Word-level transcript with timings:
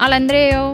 Hola, 0.00 0.16
Andreu. 0.16 0.72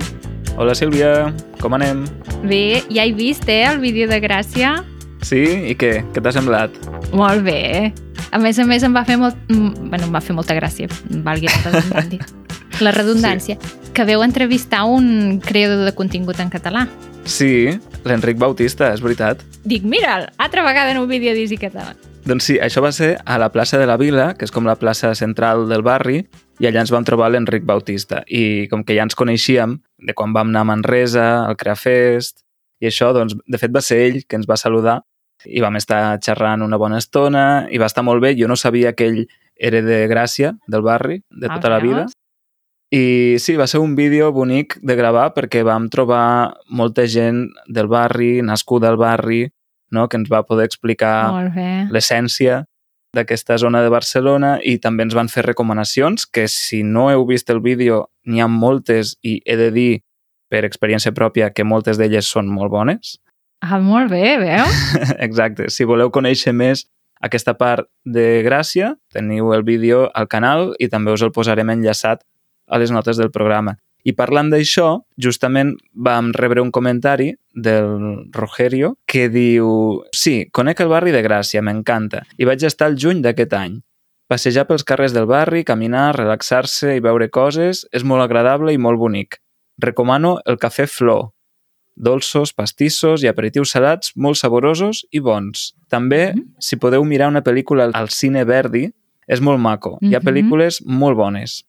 Hola 0.56 0.74
Sílvia, 0.74 1.32
com 1.60 1.74
anem? 1.74 2.02
Bé, 2.42 2.82
ja 2.90 3.04
he 3.04 3.12
vist, 3.12 3.46
eh, 3.46 3.62
el 3.62 3.78
vídeo 3.78 4.08
de 4.08 4.18
Gràcia. 4.18 4.82
Sí? 5.22 5.44
I 5.70 5.76
què? 5.78 6.02
Què 6.10 6.22
t'ha 6.24 6.32
semblat? 6.34 6.74
Molt 7.14 7.46
bé. 7.46 7.92
A 8.34 8.42
més 8.42 8.58
a 8.58 8.66
més, 8.66 8.82
em 8.82 8.96
va 8.96 9.04
fer 9.06 9.18
molt... 9.20 9.38
mm, 9.46 9.90
Bueno, 9.92 10.08
em 10.08 10.12
va 10.12 10.20
fer 10.20 10.34
molta 10.34 10.58
gràcia, 10.58 10.90
valgui 11.22 11.46
la 11.46 11.62
redundància. 11.70 12.37
La 12.80 12.92
redundància. 12.94 13.56
Sí. 13.60 13.92
Que 13.94 14.04
veu 14.06 14.22
entrevistar 14.22 14.84
un 14.86 15.40
creador 15.42 15.84
de 15.88 15.92
contingut 15.96 16.38
en 16.40 16.50
català. 16.52 16.86
Sí, 17.28 17.68
l'Enric 18.06 18.38
Bautista, 18.38 18.92
és 18.94 19.02
veritat. 19.02 19.40
Dic, 19.68 19.82
mira'l, 19.84 20.28
altra 20.38 20.62
vegada 20.64 20.92
en 20.92 20.98
un 21.02 21.08
vídeo 21.10 21.34
d'Easy 21.34 21.58
Català. 21.58 21.94
Doncs 22.28 22.44
sí, 22.44 22.58
això 22.62 22.82
va 22.84 22.92
ser 22.92 23.16
a 23.24 23.38
la 23.40 23.48
plaça 23.52 23.78
de 23.80 23.86
la 23.88 23.96
Vila, 23.96 24.34
que 24.38 24.44
és 24.46 24.52
com 24.52 24.66
la 24.68 24.76
plaça 24.76 25.14
central 25.16 25.66
del 25.68 25.82
barri, 25.82 26.22
i 26.60 26.66
allà 26.68 26.82
ens 26.84 26.92
vam 26.92 27.04
trobar 27.04 27.30
l'Enric 27.32 27.64
Bautista. 27.66 28.22
I 28.28 28.68
com 28.70 28.84
que 28.84 28.94
ja 28.96 29.02
ens 29.06 29.16
coneixíem, 29.18 29.78
de 29.98 30.14
quan 30.14 30.32
vam 30.36 30.48
anar 30.52 30.62
a 30.66 30.68
Manresa, 30.70 31.26
al 31.48 31.56
Creafest, 31.56 32.44
i 32.80 32.86
això, 32.90 33.10
doncs, 33.16 33.34
de 33.46 33.58
fet 33.58 33.72
va 33.74 33.82
ser 33.82 33.98
ell 34.06 34.20
que 34.28 34.36
ens 34.38 34.46
va 34.48 34.56
saludar 34.60 35.00
i 35.46 35.60
vam 35.62 35.76
estar 35.78 36.18
xerrant 36.22 36.62
una 36.62 36.76
bona 36.78 36.98
estona 36.98 37.66
i 37.70 37.78
va 37.78 37.86
estar 37.90 38.04
molt 38.06 38.22
bé. 38.22 38.34
Jo 38.38 38.46
no 38.50 38.56
sabia 38.56 38.92
que 38.94 39.06
ell 39.06 39.20
era 39.56 39.82
de 39.82 40.04
Gràcia, 40.10 40.52
del 40.66 40.82
barri, 40.82 41.22
de 41.30 41.46
Ah, 41.50 41.54
tota 41.58 41.68
la 41.70 41.78
vida. 41.80 42.04
veus? 42.06 42.12
I 42.90 43.36
sí, 43.36 43.56
va 43.60 43.66
ser 43.68 43.82
un 43.84 43.94
vídeo 43.96 44.30
bonic 44.32 44.78
de 44.80 44.96
gravar 44.96 45.34
perquè 45.36 45.60
vam 45.66 45.90
trobar 45.92 46.56
molta 46.72 47.04
gent 47.04 47.50
del 47.68 47.88
barri, 47.88 48.40
nascuda 48.40 48.88
al 48.88 48.96
barri, 48.96 49.42
no? 49.90 50.08
que 50.08 50.16
ens 50.16 50.30
va 50.32 50.46
poder 50.48 50.64
explicar 50.68 51.28
l'essència 51.92 52.62
d'aquesta 53.16 53.58
zona 53.60 53.82
de 53.84 53.92
Barcelona 53.92 54.56
i 54.64 54.78
també 54.80 55.04
ens 55.04 55.16
van 55.16 55.28
fer 55.32 55.44
recomanacions 55.44 56.26
que 56.26 56.46
si 56.48 56.82
no 56.82 57.08
heu 57.12 57.24
vist 57.28 57.48
el 57.50 57.60
vídeo 57.64 58.06
n'hi 58.28 58.40
ha 58.40 58.48
moltes 58.48 59.16
i 59.24 59.38
he 59.44 59.56
de 59.56 59.70
dir 59.72 59.92
per 60.48 60.64
experiència 60.64 61.12
pròpia 61.12 61.50
que 61.52 61.64
moltes 61.64 62.00
d'elles 62.00 62.28
són 62.28 62.48
molt 62.48 62.72
bones. 62.72 63.18
Ah, 63.60 63.80
molt 63.82 64.12
bé, 64.12 64.38
veus? 64.40 64.80
Exacte. 65.26 65.68
Si 65.68 65.84
voleu 65.84 66.12
conèixer 66.14 66.54
més 66.56 66.86
aquesta 67.20 67.56
part 67.58 67.88
de 68.04 68.40
Gràcia, 68.46 68.94
teniu 69.12 69.52
el 69.52 69.64
vídeo 69.66 70.06
al 70.14 70.28
canal 70.30 70.72
i 70.78 70.88
també 70.88 71.12
us 71.12 71.24
el 71.26 71.34
posarem 71.34 71.68
enllaçat 71.74 72.22
a 72.68 72.78
les 72.78 72.90
notes 72.90 73.16
del 73.16 73.30
programa. 73.30 73.78
I 74.04 74.12
parlant 74.14 74.48
d'això, 74.52 75.00
justament 75.20 75.74
vam 75.92 76.30
rebre 76.32 76.62
un 76.62 76.70
comentari 76.70 77.32
del 77.52 78.28
Rogerio 78.32 78.94
que 79.06 79.28
diu 79.28 80.04
Sí, 80.12 80.46
conec 80.52 80.80
el 80.80 80.88
barri 80.88 81.10
de 81.12 81.22
Gràcia, 81.24 81.60
m'encanta, 81.62 82.22
i 82.38 82.44
vaig 82.44 82.62
estar 82.64 82.88
el 82.88 82.96
juny 82.96 83.20
d'aquest 83.22 83.52
any. 83.58 83.80
Passejar 84.28 84.66
pels 84.68 84.84
carrers 84.84 85.12
del 85.16 85.26
barri, 85.26 85.64
caminar, 85.64 86.14
relaxar-se 86.16 86.94
i 86.96 87.00
veure 87.00 87.30
coses 87.30 87.86
és 87.92 88.04
molt 88.04 88.22
agradable 88.22 88.72
i 88.72 88.78
molt 88.78 88.98
bonic. 89.00 89.40
Recomano 89.78 90.38
el 90.46 90.58
cafè 90.58 90.86
Flor, 90.86 91.30
dolços, 91.96 92.52
pastissos 92.54 93.24
i 93.24 93.28
aperitius 93.28 93.72
salats 93.74 94.12
molt 94.16 94.36
saborosos 94.38 95.04
i 95.10 95.18
bons. 95.20 95.74
També, 95.88 96.34
Mhm. 96.34 96.54
si 96.60 96.76
podeu 96.76 97.04
mirar 97.04 97.28
una 97.28 97.42
pel·lícula 97.42 97.90
al 97.92 98.08
cine 98.10 98.44
Verdi, 98.44 98.92
és 99.26 99.40
molt 99.40 99.58
maco. 99.60 99.98
Hi 100.00 100.14
ha 100.14 100.20
Mhm. 100.20 100.26
pel·lícules 100.28 100.82
molt 100.86 101.16
bones. 101.16 101.64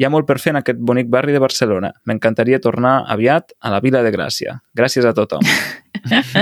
Hi 0.00 0.06
ha 0.06 0.08
molt 0.08 0.24
per 0.24 0.38
fer 0.40 0.54
en 0.54 0.60
aquest 0.62 0.78
bonic 0.80 1.10
barri 1.12 1.34
de 1.34 1.40
Barcelona. 1.42 1.90
M'encantaria 2.08 2.56
tornar 2.64 3.02
aviat 3.12 3.52
a 3.60 3.68
la 3.74 3.80
Vila 3.84 4.00
de 4.02 4.10
Gràcia. 4.14 4.54
Gràcies 4.72 5.04
a 5.04 5.12
tothom. 5.12 5.44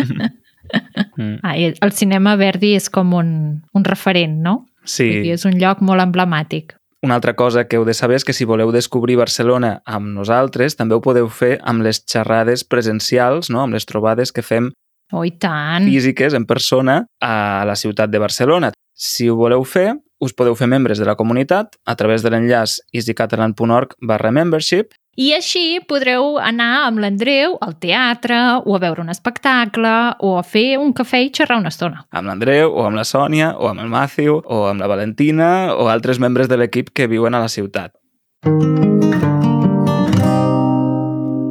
mm. 1.16 1.38
Ah, 1.42 1.56
el 1.58 1.92
cinema 1.92 2.36
Verdi 2.38 2.74
és 2.78 2.88
com 2.92 3.14
un, 3.18 3.30
un 3.74 3.84
referent, 3.88 4.38
no? 4.44 4.54
Vull 4.62 4.68
dir, 4.70 4.88
Sí, 4.88 5.08
és 5.34 5.44
un 5.44 5.58
lloc 5.60 5.82
molt 5.84 6.00
emblemàtic. 6.00 6.74
una 7.02 7.14
altra 7.14 7.34
cosa 7.36 7.66
que 7.68 7.76
heu 7.76 7.84
de 7.86 7.94
saber 7.94 8.16
és 8.18 8.24
que 8.24 8.32
si 8.34 8.44
voleu 8.44 8.72
descobrir 8.74 9.14
Barcelona 9.16 9.82
amb 9.86 10.08
nosaltres, 10.16 10.74
també 10.76 10.94
ho 10.96 11.00
podeu 11.00 11.28
fer 11.30 11.58
amb 11.62 11.82
les 11.86 12.00
xerrades 12.06 12.64
presencials, 12.64 13.50
no? 13.50 13.60
amb 13.62 13.74
les 13.74 13.86
trobades 13.86 14.32
que 14.32 14.42
fem 14.42 14.70
Oh, 15.12 15.24
tant. 15.38 15.84
físiques 15.86 16.34
en 16.34 16.44
persona 16.44 17.06
a 17.20 17.64
la 17.66 17.76
ciutat 17.76 18.10
de 18.10 18.18
Barcelona. 18.18 18.72
Si 18.94 19.28
ho 19.28 19.36
voleu 19.36 19.62
fer, 19.64 19.94
us 20.20 20.34
podeu 20.34 20.56
fer 20.58 20.68
membres 20.70 20.98
de 20.98 21.06
la 21.06 21.16
comunitat 21.16 21.76
a 21.86 21.96
través 21.96 22.22
de 22.22 22.30
l'enllaç 22.30 22.78
easycatalan.org 22.92 23.94
barra 24.00 24.32
membership 24.32 24.94
I 25.18 25.32
així 25.34 25.80
podreu 25.90 26.36
anar 26.38 26.84
amb 26.86 27.00
l'Andreu 27.02 27.56
al 27.64 27.74
teatre 27.82 28.36
o 28.62 28.76
a 28.76 28.78
veure 28.78 29.02
un 29.02 29.10
espectacle 29.10 29.94
o 30.22 30.36
a 30.38 30.44
fer 30.46 30.78
un 30.78 30.92
cafè 30.94 31.24
i 31.24 31.32
xerrar 31.34 31.58
una 31.58 31.72
estona. 31.74 32.04
amb 32.10 32.30
l'Andreu 32.30 32.70
o 32.70 32.86
amb 32.86 33.00
la 33.00 33.06
Sònia 33.08 33.56
o 33.58 33.66
amb 33.72 33.82
el 33.82 33.90
Matthew 33.90 34.38
o 34.44 34.66
amb 34.70 34.80
la 34.80 34.86
Valentina 34.86 35.74
o 35.74 35.88
altres 35.90 36.22
membres 36.22 36.48
de 36.48 36.60
l'equip 36.62 36.94
que 36.94 37.10
viuen 37.10 37.34
a 37.34 37.42
la 37.42 37.50
ciutat. 37.50 37.98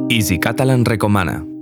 Easy 0.08 0.40
Catalan 0.40 0.84
recomana. 0.84 1.57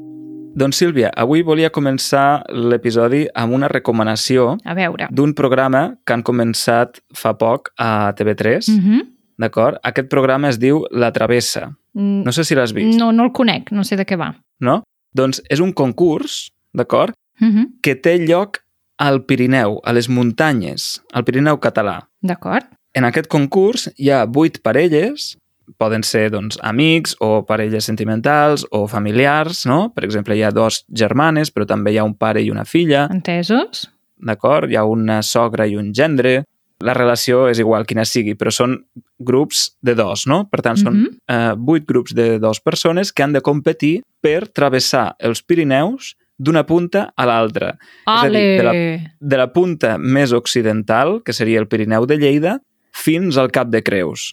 Doncs 0.56 0.78
Sílvia, 0.80 1.10
avui 1.12 1.42
volia 1.44 1.68
començar 1.68 2.40
l'episodi 2.48 3.26
amb 3.36 3.52
una 3.52 3.68
recomanació 3.68 4.54
A 4.64 4.74
veure. 4.74 5.08
d'un 5.12 5.34
programa 5.36 5.98
que 6.06 6.14
han 6.14 6.22
començat 6.24 7.00
fa 7.14 7.34
poc 7.36 7.72
a 7.76 8.12
TV3, 8.16 8.68
Mm 8.68 8.80
-hmm. 8.80 9.00
d'acord? 9.38 9.76
Aquest 9.82 10.08
programa 10.08 10.48
es 10.48 10.58
diu 10.58 10.86
La 10.90 11.12
Travessa. 11.12 11.76
No 11.94 12.32
sé 12.32 12.44
si 12.44 12.54
l'has 12.54 12.72
vist, 12.72 12.98
No, 12.98 13.12
no 13.12 13.24
el 13.24 13.32
conec, 13.32 13.70
no 13.70 13.84
sé 13.84 13.96
de 13.96 14.06
què 14.06 14.16
va. 14.16 14.34
no? 14.60 14.82
Doncs 15.14 15.42
és 15.50 15.60
un 15.60 15.72
concurs, 15.72 16.50
d'acord? 16.72 17.14
Mm 17.38 17.50
-hmm. 17.52 17.66
que 17.82 17.94
té 17.94 18.18
lloc 18.18 18.58
al 18.98 19.24
Pirineu, 19.24 19.80
a 19.84 19.92
les 19.92 20.08
muntanyes, 20.08 21.02
al 21.12 21.24
Pirineu 21.24 21.58
català. 21.60 22.08
D'acord. 22.22 22.64
En 22.94 23.04
aquest 23.04 23.26
concurs 23.28 23.90
hi 23.98 24.10
ha 24.10 24.24
vuit 24.24 24.58
parelles, 24.62 25.36
poden 25.78 26.02
ser 26.02 26.30
doncs, 26.30 26.58
amics 26.62 27.16
o 27.20 27.44
parelles 27.46 27.84
sentimentals 27.84 28.66
o 28.70 28.86
familiars, 28.86 29.64
no? 29.66 29.92
Per 29.94 30.04
exemple, 30.04 30.36
hi 30.36 30.42
ha 30.42 30.50
dos 30.50 30.84
germanes, 30.88 31.50
però 31.52 31.66
també 31.66 31.92
hi 31.92 31.98
ha 31.98 32.04
un 32.04 32.14
pare 32.14 32.42
i 32.42 32.50
una 32.50 32.64
filla, 32.64 33.08
Entesos? 33.10 33.90
d'acord? 34.18 34.70
Hi 34.70 34.76
ha 34.76 34.84
una 34.84 35.22
sogra 35.22 35.66
i 35.66 35.76
un 35.76 35.92
gendre. 35.92 36.44
La 36.80 36.92
relació 36.92 37.48
és 37.48 37.58
igual 37.58 37.86
quina 37.86 38.04
sigui, 38.04 38.34
però 38.36 38.50
són 38.52 38.76
grups 39.18 39.76
de 39.80 39.94
dos, 39.96 40.26
no? 40.26 40.42
Per 40.50 40.60
tant, 40.62 40.76
són 40.76 40.94
Mhm. 40.94 41.18
eh, 41.28 41.54
vuit 41.56 41.86
grups 41.86 42.14
de 42.14 42.38
dos 42.38 42.60
persones 42.60 43.12
que 43.12 43.22
han 43.22 43.32
de 43.32 43.40
competir 43.40 44.02
per 44.20 44.48
travessar 44.48 45.16
els 45.18 45.42
Pirineus 45.42 46.16
d'una 46.38 46.66
punta 46.66 47.14
a 47.16 47.24
l'altra. 47.24 47.78
És 48.06 48.22
a 48.24 48.28
dir, 48.28 48.58
de 48.58 48.62
la- 48.62 48.72
de 49.20 49.36
la 49.38 49.52
punta 49.54 49.96
més 49.98 50.32
occidental, 50.32 51.22
que 51.24 51.32
seria 51.32 51.58
el 51.58 51.66
Pirineu 51.66 52.04
de 52.06 52.18
Lleida, 52.18 52.60
fins 53.06 53.38
al 53.38 53.52
Cap 53.54 53.70
de 53.72 53.82
Creus, 53.86 54.32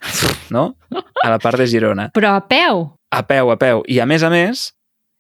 no? 0.53 0.73
A 1.23 1.29
la 1.31 1.37
part 1.39 1.61
de 1.61 1.67
Girona. 1.69 2.09
Però 2.15 2.33
a 2.35 2.41
peu? 2.49 2.87
A 3.13 3.21
peu, 3.29 3.51
a 3.53 3.57
peu. 3.61 3.83
I 3.87 3.99
a 4.01 4.07
més 4.09 4.25
a 4.25 4.31
més, 4.33 4.71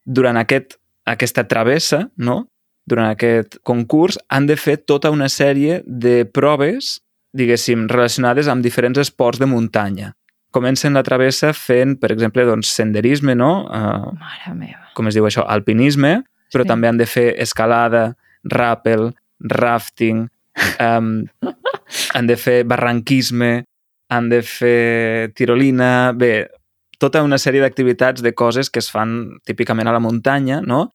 durant 0.05 0.37
aquest, 0.41 0.79
aquesta 1.05 1.45
travessa, 1.47 2.07
no? 2.17 2.47
durant 2.83 3.07
aquest 3.13 3.61
concurs, 3.63 4.17
han 4.27 4.43
de 4.49 4.57
fer 4.59 4.73
tota 4.83 5.07
una 5.13 5.29
sèrie 5.31 5.77
de 5.87 6.25
proves, 6.27 6.97
diguéssim, 7.31 7.85
relacionades 7.87 8.49
amb 8.51 8.59
diferents 8.65 8.99
esports 8.99 9.39
de 9.39 9.47
muntanya. 9.47 10.09
Comencen 10.51 10.93
la 10.93 11.01
travessa 11.07 11.53
fent, 11.55 11.95
per 12.01 12.11
exemple, 12.11 12.43
doncs, 12.45 12.73
senderisme, 12.75 13.37
no? 13.39 13.53
Uh, 13.71 14.11
Mare 14.19 14.51
meva. 14.59 14.83
com 14.99 15.07
es 15.07 15.15
diu 15.15 15.23
això? 15.29 15.45
Alpinisme, 15.47 16.25
però 16.51 16.65
Sí. 16.67 16.71
també 16.73 16.89
han 16.91 16.99
de 16.99 17.07
fer 17.07 17.29
escalada, 17.39 18.17
ràpel, 18.43 19.13
rafting, 19.39 20.27
um, 20.79 21.25
han 22.13 22.27
de 22.27 22.37
fer 22.37 22.63
barranquisme, 22.69 23.63
han 24.09 24.29
de 24.29 24.41
fer 24.45 25.31
tirolina... 25.37 26.11
Bé, 26.17 26.49
tota 27.03 27.23
una 27.25 27.39
sèrie 27.41 27.59
d'activitats 27.59 28.23
de 28.23 28.31
coses 28.31 28.69
que 28.71 28.79
es 28.79 28.87
fan 28.91 29.39
típicament 29.43 29.89
a 29.89 29.95
la 29.95 29.99
muntanya, 29.99 30.61
no? 30.63 30.93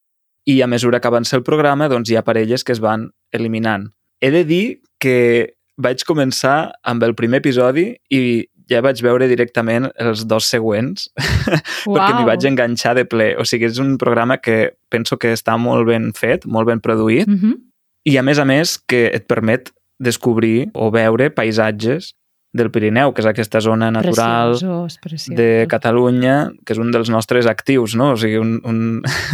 I 0.49 0.61
a 0.65 0.67
mesura 0.67 0.97
que 0.99 1.09
avança 1.09 1.35
el 1.37 1.43
programa, 1.45 1.89
doncs 1.91 2.09
hi 2.09 2.17
ha 2.17 2.25
parelles 2.25 2.63
que 2.65 2.73
es 2.73 2.81
van 2.81 3.11
eliminant. 3.35 3.91
He 4.19 4.31
de 4.33 4.41
dir 4.47 4.63
que 4.97 5.53
vaig 5.77 6.01
començar 6.07 6.71
amb 6.83 7.05
el 7.05 7.13
primer 7.15 7.43
episodi 7.43 7.91
i 8.09 8.47
ja 8.69 8.81
vaig 8.85 9.01
veure 9.01 9.27
directament 9.29 9.87
els 9.97 10.25
dos 10.29 10.49
següents 10.49 11.07
perquè 11.85 12.09
m'hi 12.13 12.27
vaig 12.27 12.45
enganxar 12.49 12.95
de 12.97 13.05
ple. 13.09 13.31
O 13.41 13.45
sigui, 13.47 13.69
és 13.69 13.79
un 13.81 13.95
programa 14.01 14.39
que 14.41 14.75
penso 14.89 15.17
que 15.21 15.33
està 15.37 15.57
molt 15.61 15.87
ben 15.89 16.11
fet, 16.17 16.45
molt 16.45 16.69
ben 16.69 16.81
produït, 16.81 17.27
Mm 17.27 17.39
-hmm. 17.39 17.68
I 18.09 18.17
a 18.17 18.23
més 18.25 18.39
a 18.41 18.45
més 18.49 18.77
que 18.89 19.05
et 19.13 19.27
permet 19.29 19.69
descobrir 20.01 20.69
o 20.73 20.89
veure 20.95 21.29
paisatges 21.35 22.13
del 22.55 22.71
Pirineu, 22.73 23.11
que 23.13 23.21
és 23.21 23.27
aquesta 23.29 23.59
zona 23.61 23.91
natural 23.93 24.55
Preciós, 24.55 24.95
preciós. 25.03 25.35
de 25.37 25.67
Catalunya, 25.69 26.49
que 26.65 26.73
és 26.73 26.79
un 26.81 26.89
dels 26.95 27.11
nostres 27.13 27.45
actius, 27.45 27.93
no? 27.99 28.13
O 28.15 28.17
sigui, 28.17 28.39
un, 28.41 28.55
un... 28.65 28.79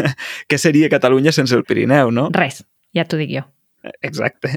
què 0.51 0.57
seria 0.59 0.89
Catalunya 0.91 1.31
sense 1.31 1.55
el 1.55 1.63
Pirineu, 1.63 2.11
no? 2.11 2.27
Res, 2.35 2.65
ja 2.97 3.05
t'ho 3.07 3.19
dic 3.21 3.31
jo. 3.37 3.45
Exacte. 4.03 4.49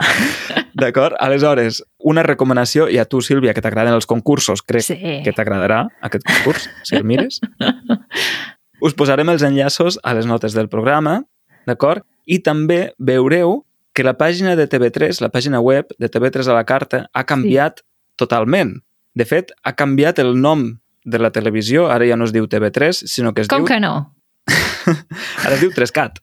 D'acord? 0.79 1.15
Aleshores, 1.21 1.83
una 2.09 2.23
recomanació, 2.25 2.87
i 2.89 2.97
a 2.99 3.05
tu, 3.05 3.21
Sílvia, 3.23 3.53
que 3.55 3.61
t'agraden 3.63 3.93
els 3.95 4.09
concursos, 4.09 4.63
crec 4.65 4.87
Sí. 4.89 4.97
que 5.23 5.35
t'agradarà 5.37 5.83
aquest 6.09 6.25
concurs, 6.27 6.67
si 6.83 6.97
el 6.97 7.05
mires. 7.05 7.39
Us 8.81 8.95
posarem 8.97 9.29
els 9.29 9.43
enllaços 9.45 10.01
a 10.03 10.15
les 10.17 10.27
notes 10.27 10.55
del 10.57 10.71
programa, 10.73 11.21
d'acord? 11.69 12.03
I 12.27 12.41
també 12.43 12.95
veureu 12.99 13.61
que 13.99 14.07
la 14.07 14.15
pàgina 14.15 14.55
de 14.55 14.69
TV3, 14.71 15.19
la 15.25 15.31
pàgina 15.35 15.59
web 15.59 15.91
de 15.99 16.07
TV3 16.07 16.47
a 16.47 16.55
la 16.55 16.63
carta, 16.69 17.09
ha 17.11 17.25
canviat 17.27 17.81
sí. 17.83 17.87
totalment. 18.23 18.77
De 19.19 19.27
fet, 19.27 19.51
ha 19.67 19.73
canviat 19.75 20.21
el 20.23 20.37
nom 20.39 20.69
de 21.03 21.19
la 21.19 21.33
televisió, 21.35 21.89
ara 21.91 22.07
ja 22.07 22.15
no 22.15 22.29
es 22.29 22.35
diu 22.37 22.47
TV3, 22.47 23.03
sinó 23.11 23.33
que 23.35 23.43
es 23.43 23.51
Com 23.51 23.65
diu... 23.65 23.73
que 23.73 23.81
no? 23.83 24.15
Ara 25.45 25.57
es 25.57 25.61
diu 25.65 25.73
3CAT. 25.75 26.23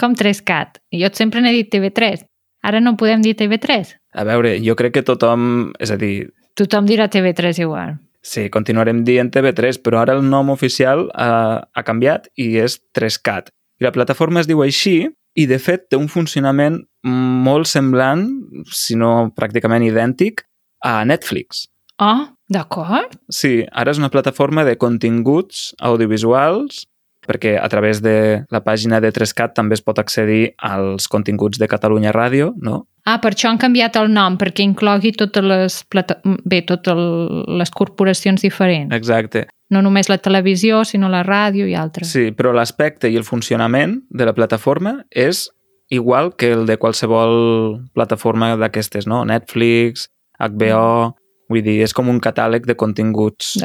Com 0.00 0.16
3CAT. 0.18 0.80
Jo 0.98 1.12
sempre 1.14 1.40
n'he 1.44 1.52
dit 1.54 1.70
TV3. 1.70 2.26
Ara 2.66 2.80
no 2.82 2.96
podem 2.98 3.22
dir 3.22 3.36
TV3. 3.38 3.94
A 4.18 4.26
veure, 4.26 4.56
jo 4.64 4.74
crec 4.76 4.98
que 4.98 5.04
tothom... 5.06 5.70
És 5.78 5.94
a 5.94 5.98
dir, 6.00 6.32
Tothom 6.58 6.88
dirà 6.90 7.06
TV3 7.08 7.62
igual. 7.62 7.94
sí, 8.20 8.48
continuarem 8.50 9.04
dient 9.06 9.30
TV3, 9.32 9.78
però 9.80 10.02
ara 10.02 10.18
el 10.18 10.26
nom 10.26 10.50
oficial 10.50 11.06
ha, 11.14 11.62
ha 11.72 11.82
canviat 11.86 12.26
i 12.36 12.58
és 12.60 12.80
3CAT. 12.98 13.54
I 13.80 13.86
la 13.86 13.94
plataforma 13.94 14.42
es 14.42 14.50
diu 14.50 14.60
així 14.66 15.06
i, 15.40 15.46
de 15.48 15.58
fet, 15.62 15.88
té 15.90 15.98
un 15.98 16.08
funcionament 16.12 16.80
molt 17.06 17.68
semblant, 17.70 18.26
si 18.74 18.96
no 18.98 19.30
pràcticament 19.36 19.86
idèntic, 19.86 20.44
a 20.84 21.00
Netflix. 21.08 21.66
Oh, 22.00 22.28
d'acord. 22.48 23.16
Sí, 23.32 23.60
ara 23.72 23.92
és 23.92 24.00
una 24.00 24.12
plataforma 24.12 24.64
de 24.64 24.76
continguts 24.80 25.70
audiovisuals 25.84 26.86
perquè 27.28 27.58
a 27.60 27.68
través 27.68 28.00
de 28.00 28.46
la 28.50 28.62
pàgina 28.64 28.98
de 29.04 29.10
3CAT 29.12 29.52
també 29.54 29.76
es 29.76 29.84
pot 29.84 30.00
accedir 30.00 30.54
als 30.56 31.06
continguts 31.12 31.60
de 31.60 31.68
Catalunya 31.68 32.14
Ràdio, 32.16 32.54
no? 32.56 32.86
Ah, 33.10 33.18
per 33.22 33.32
això 33.34 33.50
han 33.50 33.58
canviat 33.58 33.96
el 33.98 34.10
nom, 34.12 34.36
perquè 34.38 34.62
inclogui 34.66 35.10
totes 35.18 35.46
les, 35.46 35.78
plata... 35.90 36.20
bé, 36.24 36.60
totes 36.66 36.98
les 37.60 37.72
corporacions 37.74 38.42
diferents. 38.44 38.94
Exacte. 38.94 39.46
No 39.70 39.82
només 39.82 40.10
la 40.10 40.18
televisió, 40.22 40.84
sinó 40.86 41.10
la 41.10 41.22
ràdio 41.26 41.66
i 41.66 41.74
altres. 41.78 42.10
Sí, 42.10 42.30
però 42.36 42.52
l'aspecte 42.54 43.10
i 43.10 43.18
el 43.18 43.26
funcionament 43.26 44.00
de 44.10 44.26
la 44.28 44.34
plataforma 44.34 45.00
és 45.10 45.48
igual 45.90 46.34
que 46.38 46.52
el 46.54 46.66
de 46.66 46.78
qualsevol 46.78 47.80
plataforma 47.94 48.54
d'aquestes, 48.60 49.10
no? 49.10 49.24
Netflix, 49.26 50.08
HBO... 50.38 51.16
Vull 51.50 51.64
dir, 51.66 51.80
és 51.82 51.90
com 51.90 52.06
un 52.06 52.20
catàleg 52.22 52.62
de 52.62 52.76
continguts 52.78 53.56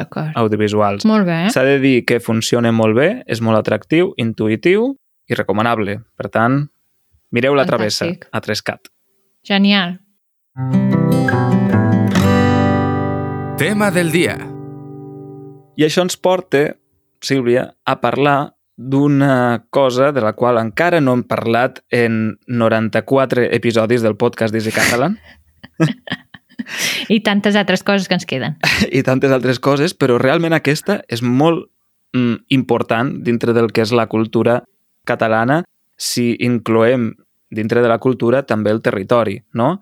audiovisuals. 0.42 1.04
Molt 1.06 1.28
bé. 1.28 1.36
S'ha 1.54 1.62
de 1.68 1.76
dir 1.78 2.00
que 2.10 2.18
funciona 2.18 2.72
molt 2.74 2.98
bé, 2.98 3.10
és 3.30 3.44
molt 3.46 3.60
atractiu, 3.60 4.10
intuïtiu 4.18 4.88
i 5.30 5.38
recomanable. 5.38 6.00
Per 6.18 6.32
tant, 6.34 6.64
mireu 7.30 7.54
la 7.54 7.68
travessa 7.70 8.08
Fantàstic. 8.08 8.26
a 8.34 8.42
3CAT. 8.42 8.95
Genial. 9.46 10.00
Tema 13.58 13.92
del 13.94 14.10
dia. 14.12 14.36
I 15.78 15.86
això 15.86 16.02
ens 16.02 16.18
porta, 16.18 16.64
Sílvia, 17.22 17.68
a 17.86 18.00
parlar 18.02 18.56
d'una 18.76 19.68
cosa 19.70 20.10
de 20.12 20.24
la 20.26 20.34
qual 20.34 20.58
encara 20.58 21.00
no 21.00 21.14
hem 21.14 21.24
parlat 21.30 21.84
en 21.94 22.40
94 22.48 23.46
episodis 23.56 24.02
del 24.04 24.18
podcast 24.20 24.52
d'Easy 24.52 24.74
Catalan 24.76 25.16
I 27.08 27.22
tantes 27.22 27.56
altres 27.56 27.84
coses 27.84 28.08
que 28.10 28.18
ens 28.18 28.26
queden. 28.26 28.58
i 28.98 29.04
tantes 29.06 29.32
altres 29.32 29.62
coses, 29.62 29.94
però 29.94 30.18
realment 30.22 30.56
aquesta 30.58 31.02
és 31.12 31.22
molt 31.22 31.68
mm, 32.16 32.48
important 32.56 33.14
dintre 33.24 33.54
del 33.54 33.72
que 33.72 33.86
és 33.86 33.94
la 33.94 34.08
cultura 34.12 34.64
catalana 35.06 35.62
si 35.96 36.34
incloem 36.44 37.12
dintre 37.56 37.82
de 37.82 37.90
la 37.90 37.98
cultura 38.00 38.44
també 38.46 38.70
el 38.72 38.82
territori, 38.82 39.40
no? 39.54 39.82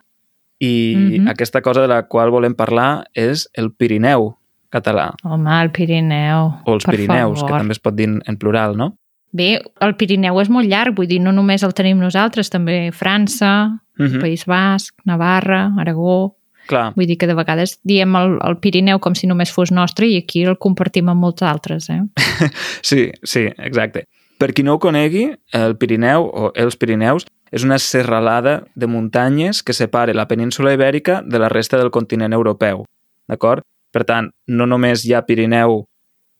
I 0.60 0.96
Mhm. 1.20 1.28
aquesta 1.28 1.62
cosa 1.62 1.82
de 1.82 1.88
la 1.90 2.04
qual 2.08 2.30
volem 2.32 2.54
parlar 2.56 3.06
és 3.14 3.50
el 3.54 3.74
Pirineu 3.74 4.38
català, 4.72 5.14
Home, 5.24 5.62
el 5.62 5.72
Pirineu. 5.72 6.54
o 6.66 6.74
els 6.74 6.86
per 6.86 6.96
Pirineus, 6.96 7.40
favor. 7.40 7.52
que 7.52 7.58
també 7.58 7.72
es 7.74 7.80
pot 7.80 7.96
dir 7.96 8.08
en 8.26 8.38
plural, 8.38 8.78
no? 8.78 8.98
Bé, 9.32 9.62
el 9.82 9.96
Pirineu 9.96 10.40
és 10.42 10.50
molt 10.50 10.68
llarg, 10.70 10.96
vull 10.96 11.08
dir, 11.08 11.20
no 11.20 11.32
només 11.32 11.64
el 11.64 11.74
tenim 11.74 11.98
nosaltres, 12.00 12.50
també 12.50 12.92
França, 12.94 13.80
Mhm. 14.00 14.22
País 14.22 14.46
Basc, 14.46 14.96
Navarra, 15.06 15.72
Aragó... 15.78 16.36
Clar, 16.66 16.94
Vull 16.96 17.06
dir 17.06 17.18
que 17.18 17.28
de 17.28 17.34
vegades 17.36 17.82
diem 17.84 18.16
el, 18.16 18.38
el 18.42 18.56
Pirineu 18.58 18.98
com 19.00 19.14
si 19.16 19.28
només 19.28 19.52
fos 19.52 19.70
nostre 19.70 20.08
i 20.08 20.16
aquí 20.18 20.46
el 20.46 20.58
compartim 20.58 21.10
amb 21.10 21.20
molts 21.20 21.42
altres, 21.44 21.90
eh? 21.90 22.02
sí, 22.82 23.12
sí, 23.22 23.42
exacte. 23.58 24.06
Per 24.40 24.54
qui 24.54 24.64
no 24.64 24.76
ho 24.76 24.80
conegui, 24.80 25.26
el 25.52 25.76
Pirineu 25.78 26.24
o 26.24 26.54
els 26.56 26.78
Pirineus 26.78 27.26
és 27.54 27.64
una 27.64 27.78
serralada 27.78 28.64
de 28.76 28.88
muntanyes 28.90 29.62
que 29.64 29.76
separa 29.78 30.16
la 30.18 30.28
península 30.28 30.74
ibèrica 30.74 31.22
de 31.22 31.40
la 31.40 31.50
resta 31.54 31.78
del 31.78 31.92
continent 31.94 32.34
europeu. 32.34 32.86
D'acord? 33.30 33.64
Per 33.94 34.04
tant, 34.10 34.32
no 34.50 34.66
només 34.66 35.06
hi 35.06 35.14
ha 35.14 35.22
Pirineu 35.28 35.84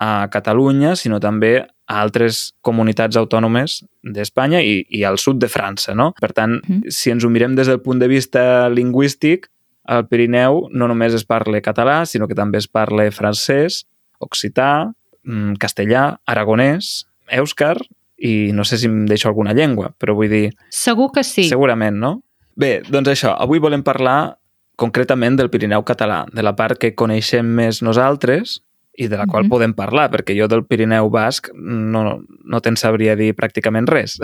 a 0.02 0.28
Catalunya, 0.34 0.96
sinó 0.98 1.20
també 1.22 1.60
a 1.62 2.00
altres 2.02 2.54
comunitats 2.66 3.16
autònomes 3.20 3.84
d'Espanya 4.02 4.64
i, 4.66 4.82
i 4.90 5.04
al 5.06 5.20
sud 5.22 5.38
de 5.40 5.50
França, 5.52 5.94
no? 5.94 6.14
Per 6.20 6.32
tant, 6.34 6.58
Mhm. 6.68 6.90
si 6.90 7.12
ens 7.12 7.24
ho 7.24 7.30
mirem 7.30 7.56
des 7.56 7.68
del 7.68 7.82
punt 7.82 8.00
de 8.00 8.08
vista 8.08 8.70
lingüístic, 8.70 9.50
al 9.86 10.08
Pirineu 10.08 10.70
no 10.72 10.88
només 10.88 11.14
es 11.14 11.26
parla 11.26 11.62
català, 11.62 12.06
sinó 12.06 12.28
que 12.28 12.36
també 12.36 12.58
es 12.58 12.68
parla 12.68 13.12
francès, 13.12 13.86
occità, 14.20 14.94
mm, 15.24 15.54
castellà, 15.60 16.20
aragonès, 16.26 17.06
èuscar 17.30 17.78
i 18.24 18.52
no 18.56 18.64
sé 18.64 18.78
si 18.80 18.88
em 18.88 19.04
deixo 19.10 19.28
alguna 19.28 19.52
llengua, 19.54 19.92
però 20.00 20.16
vull 20.16 20.30
dir, 20.32 20.54
Segur 20.72 21.10
que 21.12 21.24
sí. 21.28 21.44
segurament, 21.50 21.98
no? 22.00 22.22
Bé, 22.56 22.78
doncs 22.88 23.10
això, 23.12 23.34
avui 23.38 23.60
volem 23.60 23.84
parlar 23.84 24.38
concretament 24.80 25.36
del 25.38 25.50
Pirineu 25.52 25.84
català, 25.84 26.24
de 26.32 26.44
la 26.46 26.56
part 26.56 26.80
que 26.80 26.94
coneixem 26.96 27.46
més 27.46 27.82
nosaltres 27.84 28.62
i 28.98 29.08
de 29.10 29.18
la 29.18 29.26
qual 29.26 29.44
Mhm. 29.44 29.50
podem 29.50 29.74
parlar, 29.74 30.10
perquè 30.12 30.38
jo 30.38 30.48
del 30.48 30.64
Pirineu 30.66 31.10
basc 31.10 31.50
no, 31.56 32.22
no 32.46 32.60
te'n 32.62 32.78
sabria 32.78 33.16
dir 33.18 33.34
pràcticament 33.36 33.90
res. 33.90 34.20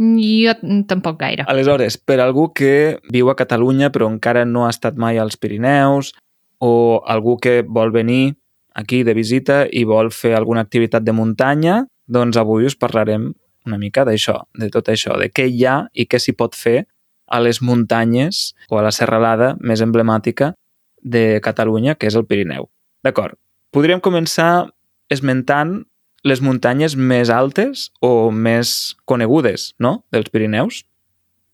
Jo 0.00 0.54
tampoc 0.88 1.18
gaire. 1.20 1.44
Aleshores, 1.46 1.98
per 1.98 2.20
algú 2.24 2.52
que 2.54 2.98
viu 3.12 3.28
a 3.28 3.36
Catalunya 3.36 3.90
però 3.92 4.06
encara 4.08 4.46
no 4.46 4.64
ha 4.66 4.70
estat 4.70 4.96
mai 4.96 5.18
als 5.18 5.36
Pirineus 5.36 6.14
o 6.58 7.02
algú 7.06 7.36
que 7.40 7.60
vol 7.66 7.90
venir 7.92 8.36
aquí 8.74 9.02
de 9.04 9.12
visita 9.14 9.66
i 9.70 9.84
vol 9.84 10.10
fer 10.10 10.34
alguna 10.38 10.62
activitat 10.62 11.02
de 11.04 11.12
muntanya, 11.12 11.86
doncs 12.10 12.38
avui 12.40 12.66
us 12.66 12.76
parlarem 12.78 13.30
una 13.68 13.78
mica 13.78 14.04
d'això, 14.08 14.40
de 14.58 14.70
tot 14.72 14.88
això, 14.90 15.16
de 15.20 15.28
què 15.30 15.46
hi 15.48 15.64
ha 15.68 15.84
i 15.92 16.06
què 16.10 16.18
s'hi 16.18 16.34
pot 16.36 16.56
fer 16.56 16.84
a 17.30 17.38
les 17.40 17.60
muntanyes 17.62 18.50
o 18.70 18.80
a 18.80 18.84
la 18.86 18.90
serralada 18.94 19.54
més 19.60 19.82
emblemàtica 19.84 20.54
de 21.00 21.40
Catalunya, 21.44 21.94
que 21.94 22.10
és 22.10 22.16
el 22.18 22.26
Pirineu. 22.26 22.66
D'acord. 23.04 23.38
Podríem 23.70 24.02
començar 24.02 24.70
esmentant 25.10 25.84
les 26.26 26.42
muntanyes 26.44 26.96
més 26.96 27.30
altes 27.32 27.88
o 28.04 28.30
més 28.30 28.96
conegudes, 29.08 29.70
no?, 29.78 30.02
dels 30.12 30.28
Pirineus. 30.32 30.82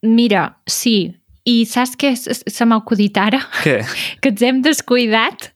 Mira, 0.03 0.57
sí. 0.67 1.15
I 1.47 1.61
saps 1.69 1.95
què 1.95 2.11
se 2.17 2.67
m'ha 2.67 2.81
acudit 2.81 3.19
ara? 3.23 3.45
Què? 3.63 3.79
Que 4.23 4.33
ens 4.33 4.43
hem 4.43 4.65
descuidat 4.65 5.53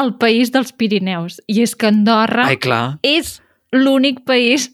el 0.00 0.14
país 0.18 0.50
dels 0.50 0.72
Pirineus. 0.72 1.38
I 1.46 1.62
és 1.62 1.76
que 1.76 1.92
Andorra 1.92 2.48
Ai, 2.48 2.58
clar. 2.58 2.98
és 3.06 3.36
l'únic 3.72 4.22
país 4.28 4.70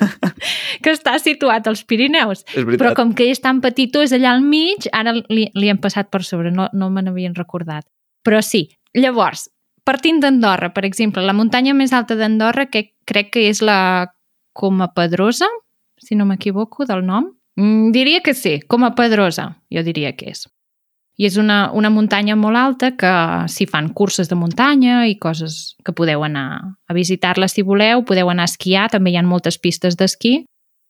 que 0.82 0.92
està 0.94 1.16
situat 1.20 1.66
als 1.68 1.82
Pirineus. 1.84 2.44
Però 2.54 2.94
com 2.96 3.14
que 3.16 3.28
és 3.30 3.42
tan 3.42 3.60
petitó, 3.64 4.02
és 4.04 4.14
allà 4.16 4.34
al 4.34 4.44
mig, 4.46 4.88
ara 4.96 5.16
li, 5.18 5.48
li 5.54 5.70
hem 5.70 5.80
passat 5.82 6.10
per 6.12 6.22
sobre, 6.26 6.52
no, 6.54 6.68
no 6.72 6.90
me 6.90 7.02
n'havien 7.04 7.34
recordat. 7.38 7.86
Però 8.26 8.40
sí, 8.44 8.68
llavors, 8.94 9.48
partint 9.86 10.20
d'Andorra, 10.22 10.70
per 10.74 10.86
exemple, 10.88 11.24
la 11.24 11.36
muntanya 11.36 11.74
més 11.74 11.92
alta 11.96 12.16
d'Andorra, 12.18 12.68
que 12.70 12.90
crec 13.08 13.34
que 13.34 13.48
és 13.50 13.62
la 13.64 14.12
Coma 14.56 14.90
Pedrosa, 14.94 15.48
si 16.00 16.16
no 16.16 16.26
m'equivoco 16.28 16.86
del 16.86 17.04
nom, 17.06 17.30
mm, 17.56 17.90
diria 17.92 18.22
que 18.22 18.34
sí, 18.34 18.60
Coma 18.66 18.94
Pedrosa, 18.94 19.56
jo 19.72 19.84
diria 19.86 20.14
que 20.16 20.30
és. 20.30 20.46
I 21.20 21.26
és 21.28 21.36
una, 21.36 21.66
una 21.76 21.90
muntanya 21.92 22.32
molt 22.40 22.56
alta 22.56 22.94
que 22.96 23.12
s'hi 23.52 23.66
fan 23.68 23.90
curses 23.92 24.30
de 24.30 24.38
muntanya 24.40 25.02
i 25.04 25.18
coses 25.20 25.76
que 25.84 25.92
podeu 25.92 26.24
anar 26.24 26.46
a 26.88 26.96
visitar-la 26.96 27.48
si 27.52 27.60
voleu, 27.60 28.06
podeu 28.08 28.30
anar 28.32 28.46
a 28.46 28.50
esquiar, 28.50 28.86
també 28.88 29.12
hi 29.12 29.18
ha 29.20 29.24
moltes 29.26 29.60
pistes 29.60 29.98
d'esquí, 30.00 30.46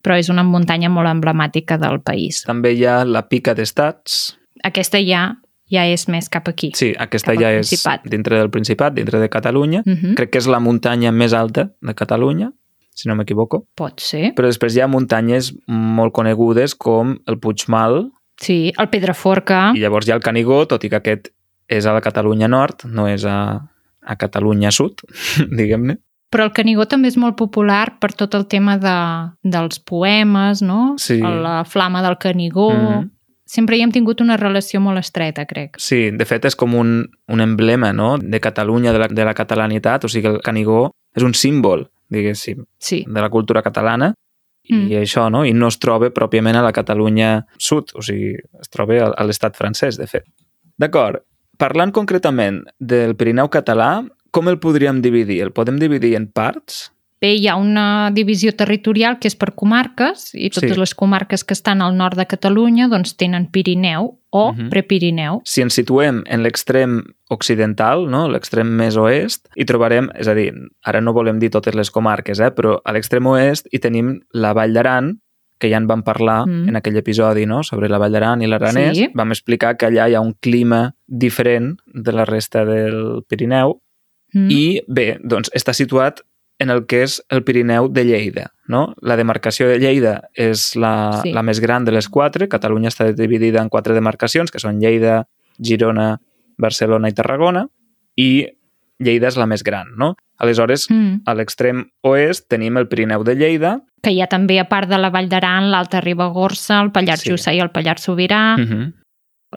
però 0.07 0.15
és 0.21 0.31
una 0.31 0.45
muntanya 0.47 0.91
molt 0.93 1.11
emblemàtica 1.11 1.81
del 1.83 1.99
país. 2.07 2.45
També 2.47 2.77
hi 2.77 2.87
ha 2.87 3.01
la 3.05 3.25
Pica 3.27 3.57
d'Estats. 3.59 4.37
Aquesta 4.63 5.03
ja 5.03 5.33
ja 5.71 5.85
és 5.87 6.07
més 6.11 6.31
cap 6.31 6.47
aquí. 6.51 6.73
Sí, 6.79 6.93
aquesta 6.99 7.35
ja 7.39 7.51
és 7.55 7.69
Principat. 7.69 8.07
dintre 8.11 8.39
del 8.39 8.51
Principat, 8.55 8.95
dintre 8.95 9.19
de 9.19 9.29
Catalunya. 9.29 9.83
Uh 9.87 9.93
-huh. 9.93 10.15
Crec 10.15 10.31
que 10.31 10.39
és 10.39 10.47
la 10.47 10.61
muntanya 10.61 11.13
més 11.13 11.33
alta 11.33 11.71
de 11.81 11.95
Catalunya, 11.95 12.53
si 12.95 13.09
no 13.09 13.15
m'equivoco. 13.15 13.67
Pot 13.75 14.01
ser. 14.01 14.35
Però 14.35 14.47
després 14.47 14.77
hi 14.77 14.81
ha 14.81 14.89
muntanyes 14.89 15.55
molt 15.67 16.13
conegudes 16.13 16.75
com 16.75 17.19
el 17.27 17.39
Puigmal 17.39 18.11
Sí, 18.41 18.73
el 18.77 18.89
Pedraforca. 18.89 19.71
i 19.77 19.81
llavors 19.83 20.09
hi 20.09 20.13
ha 20.13 20.17
el 20.17 20.25
Canigó, 20.25 20.65
tot 20.67 20.85
i 20.85 20.91
que 20.91 20.97
aquest 21.01 21.29
és 21.69 21.87
a 21.87 21.93
la 21.95 22.01
Catalunya 22.01 22.49
Nord, 22.49 22.87
no 22.89 23.07
és 23.09 23.25
a, 23.29 23.61
a 24.01 24.17
Catalunya 24.17 24.73
Sud, 24.75 25.05
diguem-ne. 25.59 25.99
Però 26.31 26.45
el 26.47 26.53
Canigó 26.55 26.87
també 26.87 27.11
és 27.11 27.17
molt 27.19 27.37
popular 27.37 27.99
per 28.01 28.13
tot 28.15 28.35
el 28.39 28.47
tema 28.47 28.77
de, 28.79 28.97
dels 29.43 29.81
poemes, 29.83 30.63
no? 30.63 30.95
Sí. 31.03 31.19
La 31.21 31.65
flama 31.67 32.03
del 32.07 32.19
Canigó. 32.19 32.71
Mm. 32.73 32.87
-hmm. 32.87 33.09
Sempre 33.51 33.77
hi 33.77 33.83
hem 33.83 33.91
tingut 33.91 34.21
una 34.21 34.37
relació 34.37 34.81
molt 34.81 34.99
estreta, 34.99 35.45
crec. 35.45 35.75
Sí, 35.79 36.11
de 36.11 36.25
fet 36.25 36.45
és 36.45 36.55
com 36.55 36.75
un, 36.75 37.11
un 37.27 37.41
emblema 37.41 37.93
no? 37.93 38.17
de 38.17 38.39
Catalunya, 38.39 38.93
de 38.93 38.99
la, 38.99 39.09
de 39.09 39.25
la 39.25 39.35
catalanitat, 39.35 40.05
o 40.05 40.09
sigui, 40.09 40.29
el 40.29 40.41
Canigó 40.41 40.93
és 41.17 41.23
un 41.25 41.35
símbol, 41.35 41.91
diguéssim, 42.09 42.65
Sí. 42.79 43.05
de 43.09 43.21
la 43.21 43.29
cultura 43.29 43.63
catalana 43.63 44.15
i 44.71 44.75
Mm. 44.97 45.03
això, 45.03 45.29
no? 45.31 45.45
I 45.45 45.53
no 45.53 45.69
es 45.69 45.79
troba 45.83 46.11
pròpiament 46.15 46.57
a 46.57 46.63
la 46.63 46.73
Catalunya 46.73 47.47
sud, 47.59 47.91
o 47.95 48.03
sigui, 48.03 48.37
es 48.61 48.69
troba 48.71 48.95
a, 49.03 49.11
a 49.17 49.25
l'estat 49.27 49.57
francès, 49.59 49.99
de 49.99 50.07
fet. 50.07 50.25
D'acord, 50.79 51.21
parlant 51.59 51.93
concretament 51.93 52.63
del 52.79 53.17
Pirineu 53.17 53.51
català, 53.53 54.07
com 54.31 54.49
el 54.49 54.59
podríem 54.63 55.03
dividir? 55.03 55.41
El 55.43 55.51
podem 55.53 55.79
dividir 55.79 56.15
en 56.17 56.29
parts? 56.31 56.93
Bé, 57.21 57.35
hi 57.37 57.49
ha 57.49 57.57
una 57.61 58.11
divisió 58.17 58.55
territorial 58.57 59.19
que 59.21 59.29
és 59.29 59.35
per 59.37 59.51
comarques 59.55 60.31
i 60.33 60.49
totes 60.49 60.73
Sí. 60.73 60.79
les 60.81 60.95
comarques 60.95 61.45
que 61.45 61.53
estan 61.53 61.83
al 61.83 61.95
nord 61.97 62.17
de 62.17 62.25
Catalunya 62.27 62.89
doncs 62.89 63.15
tenen 63.17 63.47
Pirineu 63.53 64.17
o 64.31 64.53
Mhm. 64.55 64.71
Prepirineu. 64.71 65.43
Si 65.45 65.61
ens 65.61 65.75
situem 65.75 66.23
en 66.27 66.43
l'extrem 66.43 67.03
occidental, 67.29 68.09
no? 68.09 68.27
l'extrem 68.29 68.67
més 68.75 68.97
oest, 68.97 69.49
hi 69.55 69.65
trobarem, 69.67 70.09
és 70.15 70.29
a 70.29 70.35
dir, 70.35 70.55
ara 70.83 71.01
no 71.03 71.13
volem 71.13 71.39
dir 71.39 71.51
totes 71.51 71.75
les 71.75 71.91
comarques, 71.91 72.41
eh? 72.41 72.51
però 72.53 72.81
a 72.83 72.93
l'extrem 72.93 73.27
oest 73.27 73.67
hi 73.71 73.79
tenim 73.79 74.21
la 74.33 74.55
Vall 74.55 74.73
d'Aran, 74.73 75.19
que 75.59 75.69
ja 75.69 75.77
en 75.77 75.87
vam 75.87 76.03
parlar 76.03 76.47
Mm. 76.47 76.69
en 76.71 76.77
aquell 76.77 76.97
episodi 76.97 77.45
no? 77.45 77.63
sobre 77.63 77.91
la 77.91 77.99
Vall 77.99 78.13
d'Aran 78.13 78.41
i 78.41 78.47
l'Aranès. 78.47 78.95
Sí. 78.97 79.11
Vam 79.13 79.31
explicar 79.31 79.77
que 79.77 79.85
allà 79.87 80.09
hi 80.09 80.15
ha 80.15 80.21
un 80.23 80.33
clima 80.41 80.95
diferent 81.07 81.77
de 81.87 82.13
la 82.13 82.25
resta 82.25 82.65
del 82.65 83.25
Pirineu 83.29 83.79
Mm. 84.33 84.49
i 84.51 84.81
bé, 84.89 85.19
doncs 85.23 85.51
està 85.55 85.75
situat 85.75 86.21
en 86.61 86.71
el 86.71 86.85
que 86.87 87.03
és 87.03 87.19
el 87.33 87.43
Pirineu 87.43 87.89
de 87.89 88.05
Lleida. 88.05 88.51
No? 88.69 88.95
La 89.03 89.17
demarcació 89.17 89.67
de 89.67 89.79
Lleida 89.81 90.29
és 90.35 90.77
la, 90.77 91.21
Sí. 91.25 91.33
la 91.33 91.43
més 91.43 91.59
gran 91.61 91.85
de 91.85 91.93
les 91.93 92.09
quatre. 92.09 92.47
Catalunya 92.49 92.91
està 92.93 93.09
dividida 93.17 93.63
en 93.63 93.69
quatre 93.73 93.95
demarcacions, 93.97 94.51
que 94.53 94.61
són 94.61 94.79
Lleida, 94.79 95.25
Girona, 95.59 96.21
Barcelona 96.59 97.09
i 97.09 97.13
Tarragona, 97.17 97.67
i 98.17 98.47
Lleida 99.01 99.29
és 99.33 99.37
la 99.41 99.47
més 99.47 99.65
gran. 99.65 99.97
No? 99.97 100.15
Aleshores, 100.39 100.87
Mm. 100.91 101.23
a 101.27 101.35
l'extrem 101.35 101.87
oest 102.03 102.49
tenim 102.49 102.77
el 102.77 102.87
Pirineu 102.89 103.25
de 103.25 103.35
Lleida, 103.35 103.81
Que 104.03 104.13
hi 104.13 104.21
ha 104.23 104.27
també, 104.29 104.59
a 104.59 104.65
part 104.69 104.89
de 104.89 104.97
la 104.97 105.11
Vall 105.11 105.29
d'Aran, 105.29 105.71
l'Alta 105.71 106.01
Ribagorça, 106.01 106.81
el 106.83 106.91
Pallars 106.91 107.21
Sí. 107.21 107.31
Jussà 107.31 107.53
i 107.55 107.59
el 107.61 107.69
Pallars 107.71 108.03
Sobirà, 108.09 108.57
uh 108.57 108.65
-huh. 108.65 108.93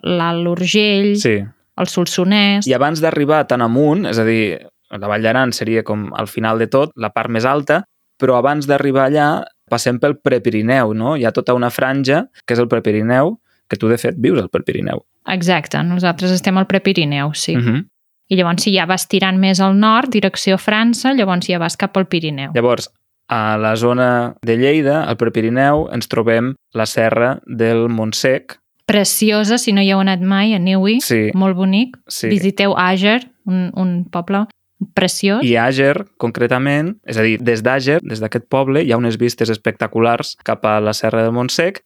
l'Alt 0.02 0.46
Urgell, 0.48 1.16
sí. 1.16 1.38
el 1.76 1.86
Solsonès... 1.86 2.66
I 2.66 2.74
abans 2.74 3.00
d'arribar 3.00 3.46
tan 3.46 3.62
amunt, 3.62 4.04
és 4.06 4.18
a 4.18 4.24
dir, 4.24 4.66
la 4.98 5.08
Vall 5.10 5.22
d'Aran 5.22 5.52
seria 5.52 5.82
com 5.82 6.08
al 6.14 6.28
final 6.28 6.58
de 6.58 6.68
tot, 6.70 6.92
la 6.96 7.10
part 7.10 7.30
més 7.30 7.44
alta, 7.44 7.82
però 8.20 8.38
abans 8.38 8.66
d'arribar 8.66 9.08
allà 9.08 9.28
passem 9.70 9.98
pel 10.00 10.18
Prepirineu, 10.22 10.92
no? 10.94 11.16
Hi 11.16 11.24
ha 11.24 11.32
tota 11.34 11.54
una 11.56 11.70
franja 11.70 12.26
que 12.44 12.54
és 12.54 12.60
el 12.62 12.68
Prepirineu, 12.68 13.38
que 13.68 13.78
tu 13.80 13.88
de 13.88 13.98
fet 13.98 14.18
vius 14.20 14.40
al 14.42 14.50
Prepirineu. 14.52 15.02
Exacte, 15.32 15.80
nosaltres 15.82 16.34
estem 16.34 16.58
al 16.60 16.68
Prepirineu, 16.70 17.32
sí. 17.34 17.56
Uh 17.56 17.62
-huh. 17.62 17.84
I 18.28 18.36
llavors 18.36 18.62
si 18.62 18.74
ja 18.76 18.86
vas 18.86 19.06
tirant 19.08 19.38
més 19.38 19.60
al 19.60 19.78
nord, 19.78 20.10
direcció 20.10 20.56
França, 20.58 21.12
llavors 21.12 21.46
ja 21.46 21.58
vas 21.58 21.76
cap 21.76 21.96
al 21.96 22.06
Pirineu. 22.06 22.52
Llavors, 22.54 22.90
a 23.28 23.56
la 23.58 23.74
zona 23.76 24.34
de 24.42 24.56
Lleida, 24.56 25.04
al 25.04 25.16
Prepirineu, 25.16 25.88
ens 25.92 26.08
trobem 26.08 26.54
la 26.72 26.86
serra 26.86 27.40
del 27.46 27.88
Montsec. 27.88 28.58
Preciosa, 28.86 29.58
si 29.58 29.72
no 29.72 29.80
hi 29.80 29.90
heu 29.90 30.00
anat 30.00 30.20
mai, 30.20 30.54
aneu-hi, 30.54 31.00
Sí, 31.00 31.30
molt 31.34 31.56
bonic. 31.56 31.96
sí. 32.06 32.28
Visiteu 32.28 32.74
Àger, 32.76 33.30
un, 33.46 33.70
un 33.74 34.04
poble 34.04 34.46
preciós. 34.94 35.42
I 35.44 35.56
Àger, 35.56 36.06
concretament, 36.18 36.98
és 37.06 37.16
a 37.16 37.22
dir, 37.22 37.38
des 37.40 37.62
d'Àger, 37.62 38.00
des 38.02 38.20
d'aquest 38.20 38.46
poble, 38.48 38.82
hi 38.82 38.92
ha 38.92 38.96
unes 39.00 39.16
vistes 39.18 39.48
espectaculars 39.50 40.36
cap 40.44 40.64
a 40.66 40.80
la 40.80 40.92
serra 40.92 41.22
del 41.22 41.32
Montsec. 41.32 41.82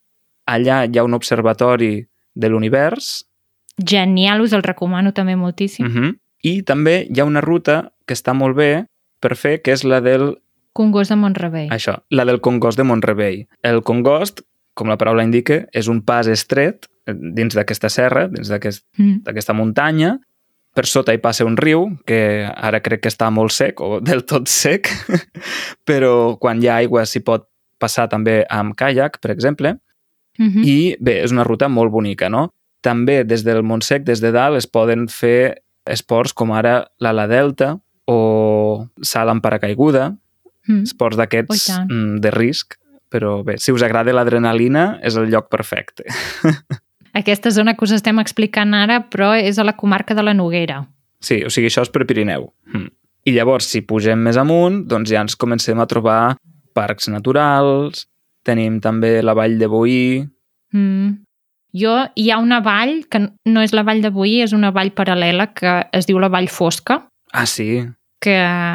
Allà 0.46 0.84
hi 0.86 0.98
ha 0.98 1.04
un 1.04 1.14
observatori 1.14 2.06
de 2.34 2.48
l'univers 2.48 3.24
Genial, 3.78 4.40
us 4.40 4.52
el 4.52 4.62
recomano 4.64 5.12
també 5.14 5.36
moltíssim. 5.36 5.86
Uh 5.86 5.92
-huh. 5.92 6.18
I 6.42 6.62
també 6.62 7.06
hi 7.08 7.20
ha 7.20 7.24
una 7.24 7.40
ruta 7.40 7.92
que 8.06 8.14
està 8.14 8.34
molt 8.34 8.56
bé 8.56 8.86
per 9.20 9.36
fer, 9.36 9.62
que 9.62 9.72
és 9.72 9.84
la 9.84 10.00
del, 10.00 10.38
Congost 10.72 11.10
de 11.10 11.16
Montrevell. 11.16 11.68
això, 11.70 12.02
la 12.10 12.24
del 12.24 12.40
Congost 12.40 12.78
de 12.78 12.84
Montrebell. 12.84 13.46
El 13.62 13.82
Congost, 13.82 14.40
com 14.74 14.88
la 14.88 14.96
paraula 14.96 15.24
indica, 15.24 15.66
és 15.72 15.88
un 15.88 16.02
pas 16.02 16.26
estret 16.26 16.86
dins 17.06 17.54
d'aquesta 17.54 17.88
serra, 17.88 18.28
dins 18.28 18.50
Mm. 18.96 19.22
d'aquesta 19.24 19.52
muntanya. 19.52 20.18
Per 20.78 20.86
sota 20.86 21.10
hi 21.10 21.18
passa 21.18 21.42
un 21.42 21.56
riu, 21.58 21.88
que 22.06 22.46
ara 22.46 22.78
crec 22.84 23.02
que 23.02 23.10
està 23.10 23.32
molt 23.34 23.50
sec, 23.50 23.80
o 23.82 23.98
del 24.08 24.22
tot 24.30 24.46
sec, 24.46 24.92
però 25.88 26.36
quan 26.38 26.62
hi 26.62 26.70
ha 26.70 26.78
aigua 26.84 27.02
s'hi 27.02 27.24
pot 27.26 27.48
passar 27.82 28.06
també 28.10 28.44
amb 28.50 28.76
caiac, 28.78 29.18
per 29.22 29.32
exemple. 29.34 29.74
Mm 30.38 30.48
-hmm. 30.48 30.64
I 30.64 30.96
bé, 31.00 31.22
és 31.24 31.34
una 31.34 31.44
ruta 31.44 31.68
molt 31.68 31.90
bonica, 31.90 32.28
no? 32.28 32.52
També 32.80 33.24
des 33.24 33.42
del 33.42 33.62
Montsec, 33.62 34.04
des 34.04 34.20
de 34.20 34.30
dalt, 34.30 34.56
es 34.56 34.66
poden 34.66 35.08
fer 35.08 35.62
esports 35.84 36.32
com 36.32 36.52
ara 36.52 36.86
l'ala 37.00 37.26
delta 37.26 37.78
o 38.06 38.86
salt 39.02 39.30
amb 39.30 39.42
paracaiguda, 39.42 40.16
mm. 40.68 40.82
esports 40.82 41.16
Oh, 41.16 41.20
d'aquests 41.20 41.66
tant. 41.66 41.90
mm, 41.90 42.20
de 42.20 42.30
risc, 42.30 42.78
però 43.10 43.42
bé, 43.44 43.58
si 43.58 43.72
us 43.72 43.82
agrada 43.82 44.12
l'adrenalina 44.12 45.00
és 45.02 45.16
el 45.16 45.28
lloc 45.28 45.48
perfecte. 45.48 46.04
Aquesta 47.18 47.50
zona 47.50 47.74
que 47.74 47.84
us 47.86 47.92
estem 47.96 48.20
explicant 48.22 48.74
ara, 48.78 49.00
però 49.10 49.32
és 49.34 49.58
a 49.58 49.64
la 49.66 49.74
comarca 49.76 50.14
de 50.14 50.22
la 50.22 50.34
Noguera. 50.38 50.84
Sí, 51.20 51.40
o 51.42 51.50
sigui, 51.50 51.66
això 51.70 51.82
és 51.82 51.90
per 51.90 52.06
Pirineu. 52.06 52.52
Mm. 52.72 52.90
I 53.26 53.32
llavors, 53.34 53.66
si 53.66 53.82
pugem 53.82 54.20
més 54.22 54.38
amunt, 54.38 54.84
doncs 54.88 55.10
ja 55.10 55.20
ens 55.24 55.34
comencem 55.36 55.80
a 55.82 55.86
trobar 55.90 56.36
parcs 56.78 57.08
naturals, 57.10 58.06
tenim 58.46 58.78
també 58.80 59.18
la 59.22 59.34
vall 59.34 59.58
de 59.58 59.66
Boí, 59.66 60.02
Mm. 60.72 61.24
Jo, 61.72 61.94
hi 62.14 62.30
ha 62.30 62.38
una 62.38 62.60
vall, 62.60 63.06
que 63.08 63.20
no 63.48 63.62
és 63.62 63.72
la 63.72 63.82
vall 63.82 64.02
de 64.04 64.10
Boí, 64.12 64.40
és 64.44 64.52
una 64.52 64.70
vall 64.70 64.90
paral·lela 64.92 65.54
que 65.56 65.86
es 65.96 66.06
diu 66.08 66.18
la 66.20 66.28
Vall 66.28 66.48
Fosca, 66.48 67.08
ah, 67.32 67.46
sí, 67.46 67.84
que 68.20 68.34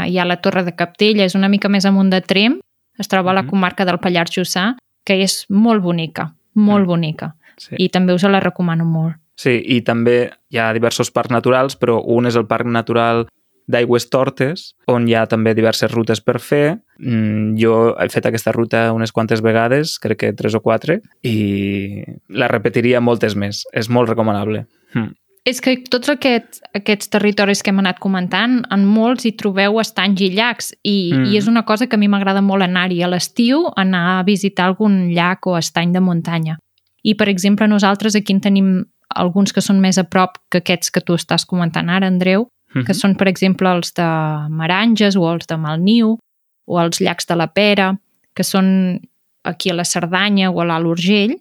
hi 0.10 0.18
ha 0.18 0.26
la 0.26 0.40
Torre 0.42 0.64
de 0.64 0.74
Captella, 0.76 1.26
és 1.26 1.36
una 1.36 1.50
mica 1.50 1.70
més 1.70 1.86
amunt 1.86 2.10
de 2.10 2.22
Trem, 2.22 2.60
es 2.98 3.08
troba 3.10 3.32
a 3.32 3.34
la 3.34 3.44
Mhm. 3.44 3.50
comarca 3.50 3.86
del 3.86 4.00
Pallars 4.00 4.32
Jussà, 4.32 4.76
que 5.06 5.22
és 5.22 5.46
molt 5.50 5.84
bonica, 5.84 6.34
molt 6.56 6.86
Mm. 6.86 6.88
bonica. 6.88 7.36
Sí. 7.58 7.76
I 7.78 7.90
també 7.90 8.14
us 8.14 8.24
la 8.24 8.40
recomano 8.40 8.86
molt. 8.86 9.16
Sí, 9.36 9.58
i 9.66 9.82
també 9.82 10.32
hi 10.54 10.60
ha 10.62 10.72
diversos 10.74 11.10
parcs 11.12 11.32
naturals, 11.34 11.76
però 11.80 12.02
un 12.06 12.28
és 12.30 12.36
el 12.36 12.46
Parc 12.46 12.68
Natural 12.70 13.26
d'Aigües 13.66 14.10
Tortes, 14.12 14.76
on 14.92 15.08
hi 15.08 15.16
ha 15.16 15.24
també 15.26 15.54
diverses 15.56 15.90
rutes 15.92 16.20
per 16.22 16.40
fer. 16.40 16.80
Mm, 17.00 17.56
Jo 17.58 17.96
he 17.98 18.10
fet 18.10 18.26
aquesta 18.28 18.52
ruta 18.52 18.92
unes 18.94 19.12
quantes 19.12 19.42
vegades, 19.42 19.98
crec 20.00 20.20
que 20.20 20.34
tres 20.34 20.54
o 20.54 20.60
quatre, 20.62 21.00
i 21.24 22.04
la 22.30 22.48
repetiria 22.52 23.02
moltes 23.02 23.36
més. 23.36 23.64
És 23.74 23.90
molt 23.90 24.10
recomanable. 24.10 24.66
Mm. 24.94 25.14
És 25.46 25.60
que 25.60 25.76
tots 25.92 26.08
aquests, 26.08 26.62
aquests 26.76 27.10
territoris 27.12 27.64
que 27.64 27.72
hem 27.72 27.80
anat 27.82 28.00
comentant, 28.00 28.62
en 28.72 28.86
molts 28.88 29.26
hi 29.26 29.34
trobeu 29.36 29.80
estanys 29.82 30.22
i 30.22 30.30
llacs 30.36 30.74
i, 30.84 31.12
Mm. 31.14 31.26
i 31.34 31.38
és 31.38 31.48
una 31.48 31.64
cosa 31.66 31.88
que 31.88 31.96
a 31.96 32.00
mi 32.00 32.08
m'agrada 32.08 32.42
molt 32.42 32.64
anar-hi 32.64 33.02
a 33.04 33.08
l'estiu, 33.08 33.66
anar 33.76 34.20
a 34.20 34.24
visitar 34.24 34.66
algun 34.66 35.10
llac 35.12 35.48
o 35.48 35.58
estany 35.58 35.92
de 35.92 36.00
muntanya. 36.00 36.58
I, 37.04 37.16
per 37.16 37.28
exemple, 37.30 37.68
nosaltres 37.68 38.16
aquí 38.16 38.34
en 38.34 38.42
tenim 38.42 38.86
alguns 39.14 39.54
que 39.54 39.62
són 39.62 39.80
més 39.82 39.98
a 40.00 40.06
prop 40.08 40.38
que 40.50 40.64
aquests 40.64 40.90
que 40.92 41.02
tu 41.02 41.14
estàs 41.14 41.46
comentant 41.46 41.90
ara, 41.90 42.08
Andreu, 42.08 42.48
Mhm. 42.74 42.86
que 42.86 42.94
són, 42.94 43.16
per 43.16 43.28
exemple, 43.28 43.70
els 43.70 43.94
de 43.94 44.08
Maranges 44.50 45.16
o 45.16 45.32
els 45.32 45.46
de 45.46 45.58
Malniu 45.58 46.18
o 46.66 46.80
els 46.82 47.00
llacs 47.00 47.28
de 47.28 47.36
la 47.36 47.48
Pera, 47.54 48.00
que 48.34 48.44
són 48.44 49.00
aquí 49.44 49.70
a 49.70 49.74
la 49.76 49.84
Cerdanya 49.86 50.50
o 50.50 50.62
a 50.62 50.66
l'Alt 50.66 50.88
Urgell, 50.88 51.38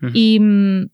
Mhm. 0.00 0.10
i 0.14 0.38
mm, 0.40 0.88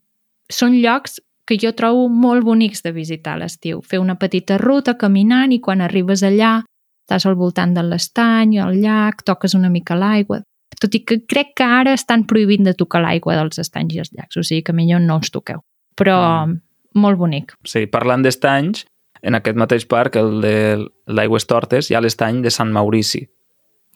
són 0.49 0.81
llocs 0.81 1.21
que 1.45 1.57
jo 1.57 1.73
trobo 1.73 2.09
molt 2.09 2.43
bonics 2.43 2.81
de 2.83 2.91
visitar 2.91 3.33
a 3.35 3.37
l'estiu. 3.37 3.81
Fer 3.81 3.99
una 3.99 4.15
petita 4.15 4.57
ruta 4.57 4.97
caminant 4.97 5.51
i 5.51 5.59
quan 5.59 5.81
arribes 5.81 6.23
allà 6.23 6.63
estàs 7.07 7.25
al 7.25 7.35
voltant 7.35 7.73
de 7.73 7.83
l'estany, 7.83 8.57
al 8.59 8.81
llac, 8.81 9.23
toques 9.23 9.53
una 9.53 9.69
mica 9.69 9.95
l'aigua. 9.95 10.41
Tot 10.79 10.93
i 10.93 10.99
que 11.05 11.21
crec 11.25 11.55
que 11.55 11.63
ara 11.63 11.93
estan 11.93 12.25
prohibint 12.29 12.63
de 12.67 12.73
tocar 12.77 13.01
l'aigua 13.01 13.35
dels 13.39 13.57
estanys 13.59 13.95
i 13.95 13.99
els 13.99 14.11
llacs, 14.13 14.37
o 14.37 14.43
sigui 14.43 14.63
que 14.63 14.73
millor 14.73 15.01
no 15.01 15.17
us 15.17 15.31
toqueu. 15.31 15.63
Però 15.95 16.45
Mm. 16.45 16.59
molt 16.93 17.17
bonic. 17.17 17.53
Sí, 17.65 17.85
parlant 17.87 18.21
d'estanys, 18.23 18.85
en 19.23 19.33
aquest 19.35 19.57
mateix 19.57 19.85
parc, 19.87 20.15
el 20.15 20.41
de 20.41 20.85
l'Aigües 21.07 21.47
Tortes, 21.47 21.89
hi 21.89 21.95
ha 21.95 22.01
l'estany 22.01 22.41
de 22.43 22.51
Sant 22.51 22.71
Maurici. 22.71 23.27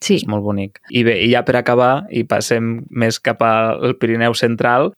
Sí, 0.02 0.16
És 0.16 0.26
molt 0.28 0.42
bonic. 0.44 0.80
I 0.90 1.04
bé, 1.04 1.20
i 1.24 1.30
ja 1.32 1.44
per 1.46 1.56
acabar, 1.58 2.08
i 2.10 2.24
passem 2.24 2.86
més 2.90 3.20
cap 3.20 3.42
al 3.44 3.96
Pirineu 4.00 4.34
central, 4.34 4.94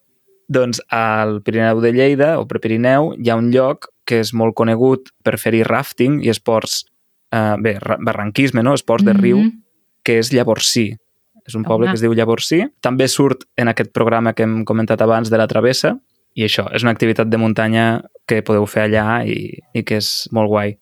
doncs 0.47 0.79
al 0.89 1.41
Pirineu 1.41 1.81
de 1.81 1.91
Lleida, 1.91 2.39
o 2.39 2.47
Prepirineu, 2.47 3.13
hi 3.19 3.29
ha 3.29 3.35
un 3.35 3.51
lloc 3.51 3.89
que 4.05 4.19
és 4.21 4.33
molt 4.33 4.53
conegut 4.55 5.09
per 5.23 5.37
fer-hi 5.37 5.63
rafting 5.63 6.23
i 6.23 6.29
esports, 6.29 6.85
eh, 7.33 7.55
bé, 7.59 7.79
ra- 7.79 7.97
barranquisme, 7.99 8.63
no? 8.63 8.73
esports 8.73 9.03
de 9.03 9.13
riu, 9.13 9.37
Mhm. 9.39 9.63
que 10.03 10.19
és 10.19 10.31
Llavorsí. 10.31 10.95
És 11.47 11.55
un 11.55 11.63
poble 11.63 11.85
Home. 11.87 11.91
que 11.91 11.95
es 11.99 12.01
diu 12.01 12.13
Llavorsí. 12.13 12.61
També 12.81 13.07
surt 13.07 13.43
en 13.57 13.67
aquest 13.67 13.91
programa 13.91 14.33
que 14.33 14.43
hem 14.43 14.63
comentat 14.65 15.01
abans 15.01 15.29
de 15.29 15.37
la 15.37 15.47
travessa, 15.47 15.97
i 16.35 16.43
això, 16.47 16.65
és 16.73 16.81
una 16.83 16.91
activitat 16.91 17.29
de 17.29 17.37
muntanya 17.37 18.01
que 18.27 18.41
podeu 18.41 18.65
fer 18.65 18.87
allà 18.87 19.23
i, 19.27 19.59
i 19.73 19.83
que 19.83 19.99
és 20.01 20.27
molt 20.31 20.49
guai. 20.49 20.77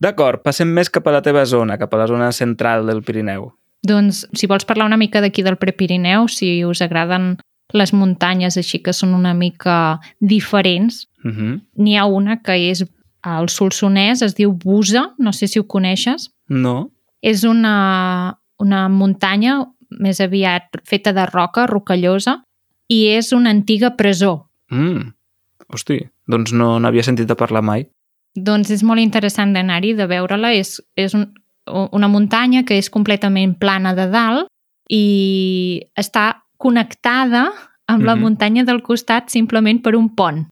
D'acord, 0.00 0.42
passem 0.42 0.68
més 0.68 0.90
cap 0.90 1.06
a 1.08 1.14
la 1.14 1.22
teva 1.22 1.44
zona, 1.46 1.78
cap 1.78 1.94
a 1.94 2.02
la 2.02 2.06
zona 2.10 2.32
central 2.32 2.84
del 2.86 3.02
Pirineu. 3.02 3.52
Doncs, 3.86 4.26
si 4.34 4.46
vols 4.46 4.64
parlar 4.64 4.86
una 4.86 4.98
mica 5.00 5.20
d'aquí 5.20 5.42
del 5.42 5.56
Prepirineu, 5.56 6.26
si 6.28 6.64
us 6.64 6.82
agraden 6.82 7.36
les 7.72 7.92
muntanyes 7.92 8.56
així 8.60 8.82
que 8.84 8.92
són 8.92 9.14
una 9.14 9.34
mica 9.34 10.00
diferents, 10.20 11.06
Uh 11.24 11.30
-huh. 11.30 11.60
n'hi 11.78 11.96
ha 11.96 12.04
una 12.04 12.42
que 12.42 12.52
és 12.70 12.84
al 13.22 13.48
Solsonès, 13.48 14.20
es 14.20 14.34
diu 14.34 14.52
Busa, 14.52 15.14
no 15.18 15.32
sé 15.32 15.48
si 15.48 15.58
ho 15.58 15.66
coneixes. 15.66 16.30
No? 16.48 16.90
És 17.22 17.44
una, 17.44 18.38
una 18.58 18.88
muntanya 18.90 19.64
més 19.98 20.20
aviat 20.20 20.68
feta 20.84 21.12
de 21.12 21.26
roca, 21.26 21.66
rocallosa, 21.66 22.42
i 22.88 23.06
és 23.08 23.32
una 23.32 23.50
antiga 23.50 23.96
presó. 23.96 24.48
Mm. 24.70 25.12
Hosti, 25.72 26.00
doncs 26.28 26.52
no 26.52 26.78
n'havia 26.78 27.02
sentit 27.02 27.30
a 27.30 27.36
parlar 27.36 27.62
mai. 27.62 27.86
Doncs 28.34 28.70
és 28.70 28.82
molt 28.82 29.00
interessant 29.00 29.52
d'anar-hi, 29.54 29.94
de 29.94 30.06
veure-la. 30.06 30.52
És, 30.52 30.80
és 30.96 31.14
un, 31.14 31.32
una 31.66 32.08
muntanya 32.08 32.64
que 32.64 32.76
és 32.78 32.90
completament 32.90 33.54
plana 33.58 33.94
de 33.94 34.08
dalt 34.10 34.48
i 34.90 35.82
està 35.96 36.42
connectada 36.58 37.52
amb 37.86 38.04
la 38.04 38.14
Mhm. 38.14 38.22
muntanya 38.22 38.64
del 38.64 38.82
costat 38.82 39.28
simplement 39.30 39.82
per 39.82 39.94
un 39.96 40.08
pont. 40.14 40.46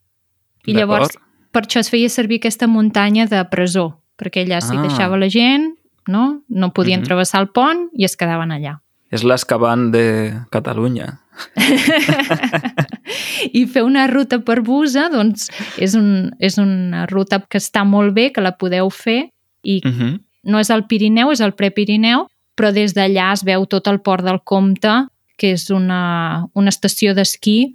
I 0.67 0.75
llavors, 0.75 1.19
per 1.51 1.63
això 1.63 1.81
es 1.81 1.91
feia 1.91 2.09
servir 2.09 2.39
aquesta 2.39 2.67
muntanya 2.67 3.27
de 3.27 3.45
presó, 3.51 4.01
perquè 4.17 4.45
allà 4.47 4.61
s'hi 4.61 4.77
Ah. 4.77 4.83
deixava 4.83 5.17
la 5.19 5.29
gent, 5.29 5.75
no? 6.07 6.43
no 6.49 6.73
podien 6.73 7.01
Mhm. 7.01 7.07
travessar 7.07 7.41
el 7.41 7.49
pont 7.49 7.91
i 7.95 8.05
es 8.05 8.17
quedaven 8.17 8.51
allà. 8.53 8.81
És 9.13 9.23
l'Escaban 9.29 9.91
de 9.93 10.33
Catalunya. 10.51 11.19
I 13.53 13.65
fer 13.69 13.83
una 13.85 14.07
ruta 14.11 14.39
per 14.45 14.61
Busa, 14.65 15.09
doncs, 15.13 15.49
és, 15.83 15.95
un, 15.99 16.31
és 16.41 16.57
una 16.61 17.05
ruta 17.11 17.41
que 17.49 17.61
està 17.61 17.85
molt 17.89 18.15
bé, 18.17 18.31
que 18.33 18.45
la 18.45 18.55
podeu 18.59 18.91
fer, 18.91 19.29
i 19.63 19.81
Uh 19.85 19.91
-huh. 19.93 20.21
no 20.45 20.59
és 20.59 20.71
el 20.71 20.87
Pirineu, 20.87 21.31
és 21.31 21.41
el 21.41 21.53
Prepirineu, 21.55 22.27
però 22.57 22.73
des 22.73 22.95
d'allà 22.95 23.33
es 23.33 23.45
veu 23.45 23.67
tot 23.67 23.87
el 23.87 24.01
port 24.01 24.25
del 24.25 24.41
Comte, 24.45 25.07
que 25.39 25.53
és 25.53 25.71
una, 25.71 26.47
una 26.55 26.69
estació 26.69 27.15
d'esquí 27.15 27.75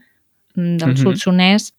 mm, 0.55 0.77
del 0.77 0.89
Mhm. 0.89 0.97
Solsonès, 0.97 1.73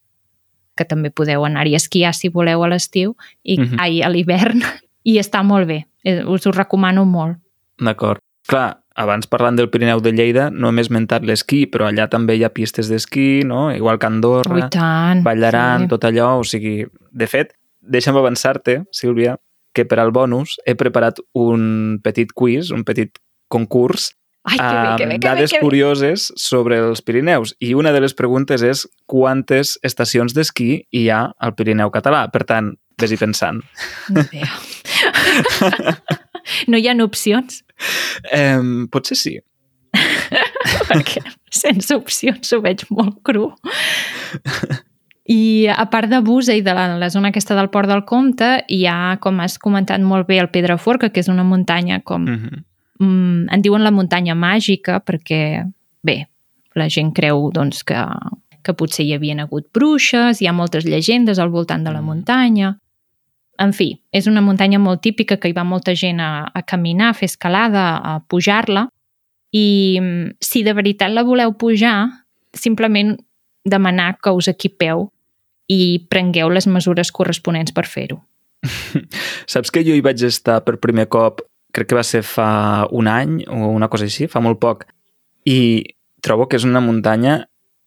que 0.76 0.84
també 0.84 1.10
podeu 1.10 1.44
anar-hi 1.44 1.74
a 1.74 1.76
esquiar 1.76 2.14
si 2.14 2.28
voleu 2.28 2.62
a 2.64 2.68
l'estiu, 2.68 3.16
i 3.42 3.58
Mhm. 3.58 3.76
ai, 3.80 4.02
a 4.02 4.08
l'hivern, 4.08 4.62
i 5.04 5.18
està 5.18 5.42
molt 5.42 5.66
bé. 5.66 5.86
Eh, 6.04 6.24
Us 6.24 6.46
ho 6.46 6.52
recomano 6.52 7.04
molt. 7.04 7.38
D'acord. 7.78 8.20
Clar, 8.46 8.78
abans 8.98 9.28
parlant 9.30 9.56
del 9.56 9.70
Pirineu 9.70 10.02
de 10.02 10.10
Lleida 10.12 10.48
no 10.50 10.72
hem 10.72 10.82
esmentat 10.82 11.22
l'esquí, 11.26 11.62
però 11.70 11.86
allà 11.88 12.08
també 12.10 12.34
hi 12.36 12.42
ha 12.44 12.50
pistes 12.54 12.90
d'esquí, 12.90 13.44
no? 13.46 13.68
Igual 13.74 14.00
que 14.02 14.08
Andorra, 14.10 14.56
Ui, 14.56 14.64
tant. 14.74 15.22
Vall 15.26 15.44
d'Aran, 15.46 15.86
sí. 15.86 15.92
tot 15.94 16.06
allò. 16.08 16.32
O 16.42 16.46
sigui, 16.46 16.82
de 16.90 17.30
fet, 17.30 17.54
deixa'm 17.78 18.18
avançar-te, 18.18 18.80
Sílvia, 18.90 19.36
que 19.72 19.86
per 19.86 20.00
al 20.02 20.10
bonus 20.10 20.56
he 20.66 20.74
preparat 20.74 21.22
un 21.38 22.00
petit 22.02 22.34
quiz, 22.34 22.72
un 22.74 22.82
petit 22.88 23.22
concurs 23.48 24.10
Ai, 24.48 24.56
que 24.56 24.64
bé, 24.64 24.96
que 24.96 25.06
bé, 25.06 25.20
que 25.20 25.28
dades 25.28 25.52
que 25.52 25.58
bé. 25.58 25.62
curioses 25.62 26.32
sobre 26.40 26.78
els 26.82 27.02
Pirineus. 27.04 27.54
I 27.60 27.74
una 27.78 27.92
de 27.92 28.00
les 28.02 28.14
preguntes 28.18 28.64
és 28.64 28.86
quantes 29.06 29.76
estacions 29.86 30.34
d'esquí 30.34 30.88
hi 30.90 31.08
ha 31.12 31.28
al 31.38 31.54
Pirineu 31.54 31.92
català. 31.94 32.26
Per 32.32 32.42
tant, 32.48 32.72
vés-hi 32.98 33.18
pensant. 33.20 33.60
Idea. 34.10 34.50
no 36.68 36.76
hi 36.78 36.88
ha 36.88 36.96
opcions, 37.04 37.64
Eh, 38.32 38.58
potser 38.90 39.16
sí. 39.16 39.36
perquè 40.90 41.22
sense 41.50 41.94
opcions 41.94 42.52
ho 42.52 42.60
veig 42.60 42.82
molt 42.90 43.20
cru. 43.22 43.52
I 45.28 45.68
a 45.68 45.84
part 45.92 46.08
de 46.08 46.20
Busa 46.24 46.54
i 46.56 46.62
de 46.64 46.72
la, 46.74 46.86
la 46.98 47.10
zona 47.12 47.28
aquesta 47.28 47.54
del 47.54 47.68
Port 47.68 47.88
del 47.90 48.04
Comte, 48.08 48.64
hi 48.72 48.80
ha, 48.88 49.18
com 49.20 49.40
has 49.44 49.58
comentat 49.60 50.00
molt 50.00 50.26
bé, 50.26 50.38
el 50.40 50.48
Pedraforca, 50.48 51.10
que 51.12 51.20
és 51.20 51.28
una 51.28 51.44
muntanya 51.44 52.00
com... 52.00 52.24
Mm 52.24 52.38
-hmm. 52.38 52.64
Mm, 53.00 53.46
en 53.54 53.62
diuen 53.62 53.84
la 53.84 53.92
muntanya 53.92 54.34
màgica 54.34 54.98
perquè, 55.04 55.70
bé, 56.02 56.26
la 56.74 56.88
gent 56.88 57.12
creu 57.14 57.50
doncs, 57.54 57.84
que, 57.84 57.94
que 58.64 58.74
potser 58.74 59.04
hi 59.06 59.12
havien 59.14 59.38
hagut 59.40 59.68
bruixes, 59.72 60.40
hi 60.42 60.46
ha 60.48 60.52
moltes 60.52 60.84
llegendes 60.84 61.38
al 61.38 61.48
voltant 61.50 61.84
de 61.84 61.92
la 61.92 62.00
Mm. 62.00 62.04
muntanya. 62.04 62.78
En 63.58 63.72
fi, 63.74 63.90
és 64.14 64.28
una 64.30 64.42
muntanya 64.44 64.78
molt 64.78 65.02
típica 65.02 65.36
que 65.36 65.50
hi 65.50 65.56
va 65.56 65.66
molta 65.66 65.94
gent 65.98 66.20
a, 66.22 66.46
a 66.46 66.62
caminar, 66.62 67.10
a 67.10 67.18
fer 67.18 67.26
escalada, 67.26 67.88
a 67.98 68.18
pujar-la, 68.30 68.86
i 69.50 69.98
mm, 70.00 70.38
si 70.44 70.62
de 70.62 70.74
veritat 70.76 71.10
la 71.10 71.24
voleu 71.26 71.56
pujar, 71.58 72.06
simplement 72.54 73.16
demanar 73.68 74.16
que 74.22 74.32
us 74.32 74.48
equipeu 74.48 75.08
i 75.68 76.06
prengueu 76.08 76.50
les 76.52 76.68
mesures 76.70 77.10
corresponents 77.12 77.74
per 77.74 77.84
fer-ho. 77.88 78.20
Saps 79.52 79.72
que 79.74 79.84
jo 79.86 79.94
hi 79.94 80.04
vaig 80.04 80.22
estar 80.26 80.60
per 80.66 80.78
primer 80.82 81.08
cop, 81.12 81.42
crec 81.74 81.90
que 81.90 81.98
va 81.98 82.06
ser 82.06 82.22
fa 82.26 82.86
un 82.94 83.10
any 83.10 83.42
o 83.46 83.68
una 83.74 83.90
cosa 83.92 84.08
així, 84.08 84.26
fa 84.30 84.42
molt 84.44 84.60
poc, 84.62 84.86
i 85.48 85.84
trobo 86.24 86.48
que 86.48 86.58
és 86.58 86.66
una 86.66 86.82
muntanya 86.84 87.42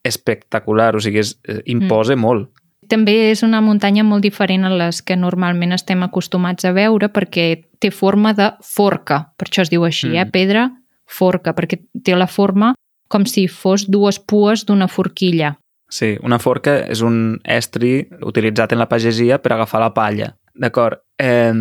espectacular, 0.08 0.96
o 0.96 1.02
sigui, 1.04 1.22
és, 1.22 1.36
eh, 1.48 1.62
imposa 1.74 2.16
mm. 2.16 2.22
molt. 2.22 2.50
També 2.92 3.14
és 3.32 3.42
una 3.48 3.62
muntanya 3.64 4.04
molt 4.04 4.24
diferent 4.26 4.66
a 4.68 4.72
les 4.76 5.00
que 5.02 5.16
normalment 5.16 5.72
estem 5.72 6.04
acostumats 6.04 6.66
a 6.68 6.74
veure 6.76 7.08
perquè 7.14 7.46
té 7.80 7.92
forma 7.96 8.34
de 8.36 8.50
forca, 8.68 9.32
per 9.40 9.48
això 9.48 9.64
es 9.64 9.72
diu 9.72 9.86
així, 9.88 10.10
Mm. 10.10 10.16
eh? 10.20 10.26
pedra 10.32 10.70
forca, 11.08 11.54
perquè 11.56 11.80
té 12.04 12.16
la 12.16 12.28
forma 12.28 12.74
com 13.08 13.26
si 13.26 13.48
fos 13.48 13.88
dues 13.90 14.20
pues 14.20 14.66
d'una 14.66 14.88
forquilla. 14.88 15.58
Sí, 15.92 16.18
una 16.24 16.40
forca 16.40 16.78
és 16.88 17.02
un 17.02 17.40
estri 17.44 18.08
utilitzat 18.22 18.72
en 18.72 18.80
la 18.80 18.88
pagesia 18.88 19.42
per 19.42 19.54
agafar 19.54 19.82
la 19.82 19.94
palla. 19.94 20.30
D'acord. 20.56 21.00
Eh, 21.20 21.52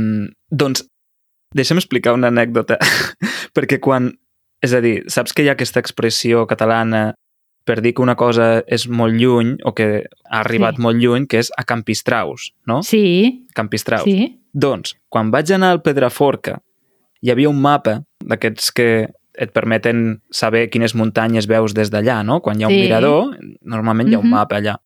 doncs, 0.50 0.84
deixa'm 1.54 1.78
explicar 1.78 2.14
una 2.14 2.28
anècdota, 2.28 2.78
perquè 3.56 3.80
quan... 3.80 4.12
És 4.62 4.74
a 4.76 4.80
dir, 4.84 5.04
saps 5.08 5.32
que 5.32 5.42
hi 5.42 5.48
ha 5.48 5.54
aquesta 5.56 5.80
expressió 5.80 6.46
catalana 6.46 7.14
per 7.70 7.78
dir 7.84 7.92
que 7.94 8.02
una 8.02 8.16
cosa 8.18 8.48
és 8.66 8.88
molt 8.90 9.14
lluny 9.14 9.54
o 9.64 9.72
que 9.78 9.86
ha 10.26 10.40
arribat 10.42 10.76
Sí. 10.76 10.82
molt 10.82 10.98
lluny, 10.98 11.28
que 11.30 11.38
és 11.38 11.52
a 11.56 11.62
Campistraus, 11.64 12.50
no? 12.66 12.80
Sí, 12.82 13.46
Campistraus. 13.54 14.02
sí. 14.04 14.40
Doncs, 14.52 14.96
quan 15.08 15.30
vaig 15.30 15.52
anar 15.54 15.70
al 15.70 15.82
Pedraforca, 15.82 16.56
hi 17.22 17.30
havia 17.30 17.48
un 17.48 17.60
mapa 17.62 18.00
d'aquests 18.24 18.72
que 18.74 18.88
et 19.40 19.52
permeten 19.54 20.22
saber 20.34 20.68
quines 20.70 20.94
muntanyes 20.98 21.46
veus 21.46 21.72
des 21.72 21.88
d'allà, 21.92 22.24
no? 22.26 22.40
Quan 22.42 22.58
hi 22.58 22.64
ha 22.64 22.68
un 22.68 22.74
Sí. 22.74 22.80
mirador, 22.82 23.38
normalment 23.62 24.10
hi 24.10 24.14
ha 24.14 24.18
un 24.18 24.26
Mhm. 24.26 24.34
mapa 24.34 24.56
allà. 24.58 24.76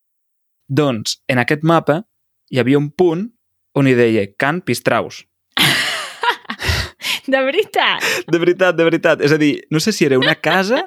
Doncs, 0.69 1.23
en 1.27 1.39
aquest 1.39 1.63
mapa 1.63 2.03
hi 2.51 2.59
havia 2.59 2.77
un 2.77 2.91
punt 2.91 3.31
on 3.73 3.87
hi 3.87 3.95
deia 3.95 4.27
Can 4.37 4.61
Pistraus. 4.61 5.25
De 7.27 7.41
veritat. 7.41 8.01
De 8.27 8.37
veritat, 8.37 8.75
de 8.77 8.83
veritat. 8.83 9.21
És 9.21 9.31
a 9.31 9.37
dir, 9.37 9.65
no 9.71 9.79
sé 9.79 9.91
si 9.91 10.05
era 10.05 10.17
una 10.19 10.35
casa 10.35 10.83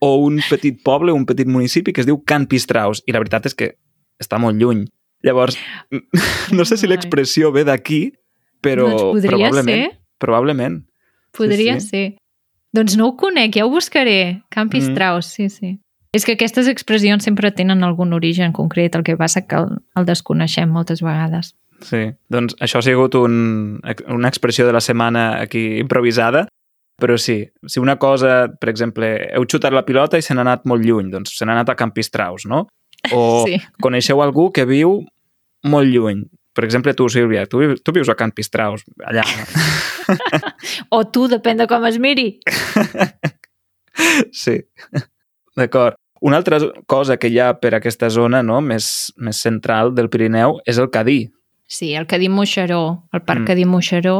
o 0.00 0.16
un 0.24 0.40
petit 0.48 0.80
poble, 0.84 1.12
un 1.12 1.26
petit 1.28 1.48
municipi 1.48 1.92
que 1.92 2.00
es 2.02 2.08
diu 2.08 2.22
Can 2.24 2.46
Pistraus. 2.48 3.02
I 3.06 3.12
la 3.12 3.20
veritat 3.22 3.46
és 3.50 3.54
que 3.56 3.74
està 4.20 4.38
molt 4.40 4.56
lluny. 4.60 4.86
Llavors, 5.22 5.58
no 6.56 6.64
sé 6.64 6.78
si 6.80 6.88
l'expressió 6.88 7.52
ve 7.52 7.66
d'aquí, 7.68 8.06
però 8.64 8.88
Doncs 8.88 9.26
probablement, 9.28 9.68
ser. 9.68 10.00
probablement. 10.18 10.80
Podria 11.36 11.78
sí. 11.80 11.86
ser. 11.88 12.06
Doncs 12.72 12.96
no 12.96 13.10
ho 13.10 13.16
conec, 13.18 13.56
ja 13.58 13.66
ho 13.66 13.70
buscaré. 13.70 14.42
Campi 14.50 14.78
Mm. 14.80 14.92
Strauss, 14.92 15.26
sí, 15.36 15.48
sí. 15.50 15.78
És 16.12 16.24
que 16.26 16.34
aquestes 16.34 16.66
expressions 16.66 17.22
sempre 17.24 17.52
tenen 17.54 17.84
algun 17.84 18.12
origen 18.12 18.52
concret, 18.52 18.96
el 18.96 19.04
que 19.06 19.16
passa 19.16 19.44
que 19.46 19.56
el, 19.56 19.76
el 19.94 20.06
desconeixem 20.08 20.70
moltes 20.70 21.02
vegades. 21.02 21.54
Sí, 21.86 22.10
doncs 22.28 22.56
això 22.60 22.80
ha 22.80 22.84
sigut 22.84 23.14
un, 23.16 23.80
una 24.08 24.28
expressió 24.28 24.66
de 24.66 24.72
la 24.74 24.82
setmana 24.84 25.40
aquí 25.40 25.78
improvisada, 25.80 26.48
però 27.00 27.16
sí, 27.18 27.38
si 27.66 27.80
una 27.80 27.96
cosa, 27.98 28.46
per 28.60 28.68
exemple, 28.70 29.08
heu 29.34 29.46
xutat 29.48 29.72
la 29.74 29.82
pilota 29.88 30.18
i 30.20 30.22
se 30.22 30.34
n'ha 30.36 30.44
anat 30.46 30.66
molt 30.68 30.84
lluny, 30.84 31.08
doncs 31.12 31.32
se 31.38 31.44
n'ha 31.48 31.56
anat 31.58 31.72
a 31.72 31.78
Campistraus, 31.80 32.46
no? 32.46 32.66
O 33.16 33.46
Sí. 33.48 33.56
coneixeu 33.80 34.20
algú 34.22 34.50
que 34.52 34.66
viu 34.68 34.98
molt 35.64 35.88
lluny. 35.88 36.26
Per 36.52 36.64
exemple, 36.66 36.92
tu, 36.98 37.06
Sílvia, 37.08 37.46
tu, 37.48 37.62
tu 37.80 37.92
vius 37.96 38.08
a 38.12 38.16
Campistraus, 38.18 38.82
allà. 39.06 39.24
O 40.90 41.04
tu, 41.08 41.28
depèn 41.30 41.56
de 41.62 41.66
com 41.70 41.84
es 41.86 41.96
miri. 42.02 42.40
sí, 44.32 44.58
d'acord. 45.56 45.96
Una 46.20 46.36
altra 46.36 46.58
cosa 46.86 47.16
que 47.16 47.30
hi 47.32 47.38
ha 47.40 47.54
per 47.62 47.72
aquesta 47.78 48.10
zona 48.12 48.42
no, 48.44 48.58
més, 48.60 49.08
més 49.16 49.38
central 49.40 49.94
del 49.96 50.10
Pirineu 50.12 50.58
és 50.68 50.76
el 50.82 50.90
Cadí. 50.92 51.30
Sí, 51.70 51.94
el 51.96 52.04
Cadí 52.10 52.28
Moixeró, 52.28 53.06
el 53.14 53.22
Parc 53.22 53.40
Mm. 53.40 53.46
Cadí 53.48 53.64
Moixeró, 53.64 54.16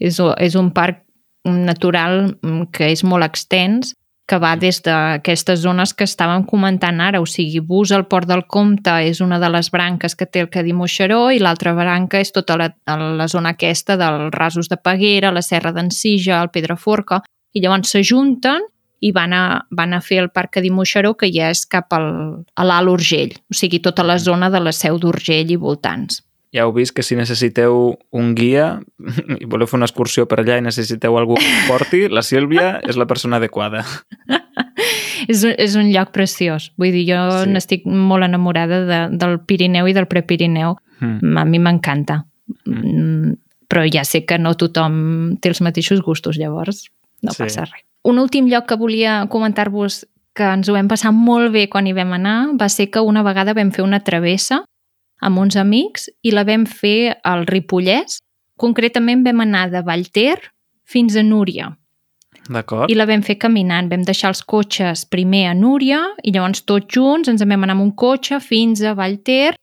és, 0.00 0.18
és 0.42 0.56
un 0.58 0.72
parc 0.74 1.03
natural 1.44 2.36
mm, 2.40 2.70
que 2.72 2.90
és 2.92 3.04
molt 3.04 3.26
extens, 3.26 3.94
que 4.26 4.38
va 4.40 4.54
des 4.56 4.80
d'aquestes 4.80 5.60
zones 5.60 5.92
que 5.92 6.06
estàvem 6.08 6.46
comentant 6.48 7.00
ara, 7.04 7.20
o 7.20 7.26
sigui, 7.28 7.60
Bus 7.60 7.92
al 7.92 8.06
Port 8.08 8.28
del 8.28 8.46
Comte 8.48 8.94
és 9.04 9.20
una 9.20 9.38
de 9.38 9.50
les 9.52 9.68
branques 9.70 10.16
que 10.16 10.24
té 10.24 10.40
el 10.40 10.48
Cadí 10.48 10.72
Moixeró 10.72 11.28
i 11.30 11.42
l'altra 11.42 11.74
branca 11.76 12.22
és 12.24 12.32
tota 12.32 12.56
la, 12.56 12.70
la 12.88 13.28
zona 13.28 13.52
aquesta 13.52 13.98
dels 14.00 14.32
rasos 14.32 14.72
de 14.72 14.80
Peguera, 14.80 15.32
la 15.32 15.44
Serra 15.44 15.74
d'Ensija, 15.76 16.40
el 16.40 16.52
Pedraforca, 16.54 17.20
i 17.52 17.60
llavors 17.60 17.92
s'ajunten 17.92 18.64
i 19.04 19.12
van 19.12 19.36
a, 19.36 19.44
van 19.68 19.92
a 19.92 20.00
fer 20.00 20.22
el 20.22 20.30
Parc 20.32 20.56
Cadí 20.56 20.70
Moixeró, 20.72 21.12
que 21.20 21.28
ja 21.28 21.50
és 21.52 21.66
cap 21.68 21.92
al, 21.92 22.08
a 22.56 22.64
l'Alt 22.64 22.96
Urgell, 22.96 23.36
o 23.52 23.56
sigui, 23.56 23.82
tota 23.84 24.06
la 24.06 24.16
zona 24.16 24.48
de 24.48 24.62
la 24.64 24.72
Seu 24.72 24.96
d'Urgell 24.98 25.52
i 25.52 25.60
voltants. 25.60 26.23
Ja 26.54 26.62
heu 26.64 26.72
vist 26.76 26.94
que 26.94 27.02
si 27.02 27.16
necessiteu 27.18 27.96
un 28.14 28.34
guia 28.38 28.78
i 29.42 29.44
voleu 29.50 29.66
fer 29.66 29.78
una 29.80 29.88
excursió 29.90 30.28
per 30.30 30.40
allà 30.44 30.58
i 30.60 30.64
necessiteu 30.64 31.16
algú 31.18 31.34
que 31.40 31.50
porti, 31.68 32.04
la 32.08 32.22
Sílvia 32.22 32.78
és 32.86 32.96
la 33.00 33.06
persona 33.10 33.40
adequada. 33.42 33.82
és, 35.28 35.42
un- 35.44 35.54
és 35.58 35.74
un 35.76 35.90
lloc 35.92 36.12
preciós. 36.14 36.70
Vull 36.78 36.92
dir, 36.94 37.04
jo 37.08 37.20
Sí. 37.44 37.50
n'estic 37.50 37.84
molt 37.86 38.24
enamorada 38.24 38.82
de, 38.86 39.00
del 39.18 39.40
Pirineu 39.40 39.88
i 39.88 39.94
del 39.96 40.06
Prepirineu. 40.06 40.76
Mm. 41.00 41.36
A 41.38 41.44
mi 41.44 41.58
m'encanta. 41.58 42.22
Mm. 42.66 43.34
Però 43.68 43.82
ja 43.90 44.04
sé 44.04 44.24
que 44.28 44.38
no 44.38 44.54
tothom 44.54 45.36
té 45.40 45.48
els 45.50 45.60
mateixos 45.64 46.02
gustos, 46.04 46.36
llavors 46.38 46.84
no 47.24 47.32
sí. 47.32 47.42
passa 47.42 47.64
res. 47.64 47.82
Un 48.04 48.18
últim 48.20 48.46
lloc 48.52 48.66
que 48.68 48.76
volia 48.76 49.24
comentar-vos 49.32 50.04
que 50.36 50.44
ens 50.44 50.68
ho 50.68 50.74
vam 50.76 50.88
passar 50.90 51.10
molt 51.16 51.52
bé 51.54 51.68
quan 51.72 51.86
hi 51.88 51.94
vam 51.96 52.12
anar 52.12 52.36
va 52.60 52.68
ser 52.68 52.90
que 52.92 53.00
una 53.00 53.22
vegada 53.24 53.54
vam 53.56 53.70
fer 53.72 53.82
una 53.86 54.00
travessa 54.04 54.64
amb 55.24 55.40
uns 55.40 55.56
amics 55.56 56.08
i 56.22 56.32
la 56.34 56.44
vam 56.44 56.66
fer 56.68 57.16
al 57.24 57.46
Ripollès. 57.48 58.18
Concretament 58.60 59.24
vam 59.26 59.40
anar 59.42 59.68
de 59.72 59.80
Vallter 59.82 60.36
fins 60.86 61.16
a 61.16 61.22
Núria 61.26 61.72
D'acord? 62.48 62.90
i 62.92 62.94
la 62.94 63.06
vam 63.08 63.22
fer 63.24 63.38
caminant. 63.40 63.88
Vam 63.90 64.04
deixar 64.04 64.30
els 64.34 64.42
cotxes 64.44 65.06
primer 65.10 65.46
a 65.50 65.54
Núria 65.56 66.02
i 66.22 66.32
llavors 66.34 66.64
tots 66.68 66.92
junts 66.94 67.28
ens 67.32 67.42
en 67.42 67.48
vam 67.54 67.64
anar 67.64 67.76
amb 67.78 67.86
un 67.88 67.94
cotxe 67.96 68.40
fins 68.44 68.82
a 68.84 68.92
Vallter 68.94 69.54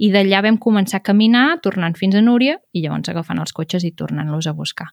i 0.00 0.08
d'allà 0.10 0.40
vam 0.46 0.56
començar 0.56 1.02
a 1.02 1.04
caminar, 1.04 1.58
tornant 1.60 1.94
fins 1.98 2.16
a 2.16 2.22
Núria 2.24 2.56
i 2.72 2.80
llavors 2.80 3.10
agafant 3.12 3.38
els 3.42 3.52
cotxes 3.52 3.84
i 3.84 3.92
tornant-los 3.92 4.48
a 4.48 4.54
buscar. 4.56 4.88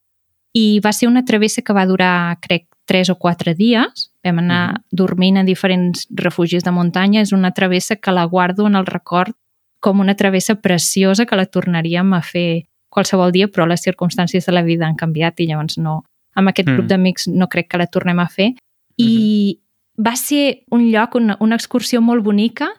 I 0.54 0.80
va 0.84 0.92
ser 0.92 1.08
una 1.08 1.24
travessa 1.24 1.62
que 1.62 1.74
va 1.76 1.86
durar, 1.86 2.38
crec, 2.42 2.66
tres 2.88 3.10
o 3.10 3.16
quatre 3.16 3.54
dies. 3.56 4.10
Vam 4.24 4.40
anar 4.40 4.74
Mhm. 4.74 4.84
dormint 4.92 5.38
a 5.38 5.44
diferents 5.44 6.08
refugis 6.12 6.64
de 6.64 6.72
muntanya. 6.72 7.22
És 7.22 7.32
una 7.32 7.52
travessa 7.52 7.96
que 7.96 8.12
la 8.12 8.26
guardo 8.26 8.66
en 8.68 8.76
el 8.76 8.86
record 8.86 9.36
com 9.80 10.00
una 10.00 10.16
travessa 10.16 10.56
preciosa 10.56 11.26
que 11.26 11.36
la 11.36 11.46
tornaríem 11.46 12.14
a 12.14 12.22
fer 12.22 12.66
qualsevol 12.90 13.32
dia, 13.32 13.48
però 13.48 13.68
les 13.68 13.82
circumstàncies 13.86 14.46
de 14.46 14.52
la 14.54 14.64
vida 14.64 14.88
han 14.88 14.96
canviat 14.96 15.40
i 15.40 15.48
llavors 15.48 15.78
no, 15.78 16.04
amb 16.36 16.50
aquest 16.50 16.68
grup 16.70 16.86
Mm. 16.86 16.88
d'amics 16.88 17.28
no 17.28 17.48
crec 17.48 17.68
que 17.70 17.78
la 17.78 17.88
tornem 17.88 18.20
a 18.20 18.28
fer. 18.28 18.54
I 18.98 19.60
va 19.98 20.16
ser 20.16 20.64
un 20.72 20.92
lloc, 20.92 21.16
una, 21.16 21.38
una 21.40 21.56
excursió 21.56 22.02
molt 22.02 22.24
bonica, 22.24 22.70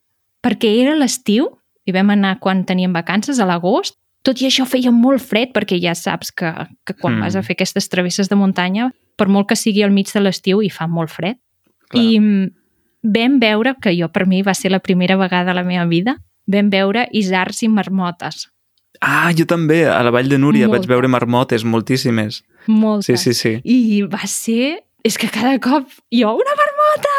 perquè 0.42 0.80
era 0.82 0.94
l'estiu, 0.96 1.48
i 1.86 1.92
vam 1.92 2.10
anar 2.10 2.38
quan 2.40 2.64
teníem 2.64 2.92
vacances, 2.92 3.38
a 3.40 3.46
l'agost, 3.46 3.96
tot 4.22 4.40
i 4.42 4.46
això 4.46 4.66
feia 4.66 4.90
molt 4.90 5.22
fred, 5.22 5.52
perquè 5.54 5.78
ja 5.80 5.94
saps 5.94 6.32
que, 6.32 6.50
que 6.84 6.94
quan 6.94 7.16
Mm. 7.16 7.20
vas 7.20 7.36
a 7.36 7.42
fer 7.42 7.54
aquestes 7.54 7.88
travesses 7.88 8.28
de 8.28 8.36
muntanya, 8.36 8.90
per 9.16 9.28
molt 9.28 9.48
que 9.48 9.56
sigui 9.56 9.82
al 9.82 9.90
mig 9.90 10.10
de 10.12 10.20
l'estiu, 10.20 10.60
hi 10.62 10.70
fa 10.70 10.86
molt 10.86 11.10
fred. 11.10 11.36
Clar. 11.88 12.02
I 12.02 12.18
mm, 12.20 12.50
vam 13.02 13.38
veure, 13.40 13.74
que 13.80 13.94
jo 13.96 14.08
per 14.08 14.26
mi 14.26 14.42
va 14.42 14.54
ser 14.54 14.70
la 14.70 14.80
primera 14.80 15.16
vegada 15.16 15.50
a 15.52 15.54
la 15.54 15.64
meva 15.64 15.86
vida, 15.86 16.18
vam 16.48 16.70
veure 16.72 17.06
isards 17.12 17.62
i 17.62 17.68
marmotes. 17.72 18.46
Ah, 19.04 19.30
jo 19.36 19.46
també, 19.46 19.84
a 19.86 20.00
la 20.02 20.10
Vall 20.10 20.30
de 20.30 20.38
Núria 20.40 20.66
Moltes. 20.66 20.86
vaig 20.86 20.96
veure 20.96 21.10
marmotes, 21.12 21.64
moltíssimes. 21.64 22.42
Moltes. 22.66 23.22
Sí, 23.22 23.34
sí, 23.34 23.38
sí. 23.38 23.52
I 23.64 24.02
va 24.10 24.26
ser... 24.26 24.84
És 25.06 25.14
que 25.14 25.28
cada 25.30 25.54
cop 25.62 25.86
jo, 26.10 26.32
una 26.34 26.54
marmota! 26.58 27.12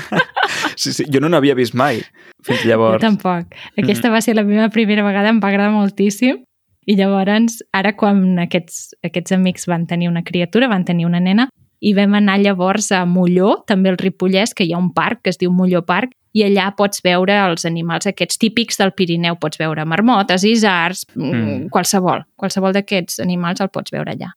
sí, 0.80 0.94
sí. 0.96 1.04
Jo 1.12 1.20
no 1.20 1.28
n'havia 1.28 1.54
vist 1.54 1.76
mai 1.76 2.00
fins 2.42 2.64
llavors. 2.64 2.96
Jo 2.96 3.04
tampoc. 3.04 3.52
Aquesta 3.76 4.08
va 4.10 4.22
ser 4.24 4.34
la 4.38 4.42
meva 4.48 4.70
primera 4.72 5.04
vegada, 5.04 5.28
em 5.28 5.40
va 5.42 5.50
agradar 5.52 5.74
moltíssim. 5.74 6.40
I 6.88 6.96
llavors, 6.96 7.60
ara 7.76 7.92
quan 7.96 8.24
aquests, 8.40 8.96
aquests 9.04 9.36
amics 9.36 9.68
van 9.68 9.84
tenir 9.88 10.08
una 10.08 10.24
criatura, 10.24 10.68
van 10.72 10.88
tenir 10.88 11.06
una 11.06 11.20
nena, 11.20 11.50
i 11.84 11.92
vam 11.96 12.14
anar 12.16 12.38
llavors 12.40 12.90
a 12.96 13.02
Molló, 13.04 13.58
també 13.68 13.90
al 13.92 13.98
Ripollès, 14.00 14.54
que 14.56 14.64
hi 14.64 14.72
ha 14.72 14.78
un 14.80 14.92
parc 14.96 15.20
que 15.24 15.30
es 15.34 15.38
diu 15.40 15.50
Molló 15.52 15.82
Parc, 15.84 16.14
i 16.34 16.42
allà 16.42 16.70
pots 16.74 17.02
veure 17.04 17.34
els 17.50 17.66
animals 17.68 18.08
aquests 18.10 18.38
típics 18.42 18.78
del 18.80 18.90
Pirineu. 18.96 19.36
Pots 19.38 19.60
veure 19.60 19.84
marmotes, 19.86 20.42
isards, 20.48 21.04
Mm. 21.14 21.34
mm. 21.34 21.68
qualsevol. 21.70 22.24
Qualsevol 22.40 22.72
d'aquests 22.74 23.20
animals 23.22 23.60
el 23.60 23.68
pots 23.70 23.92
veure 23.94 24.10
allà. 24.16 24.32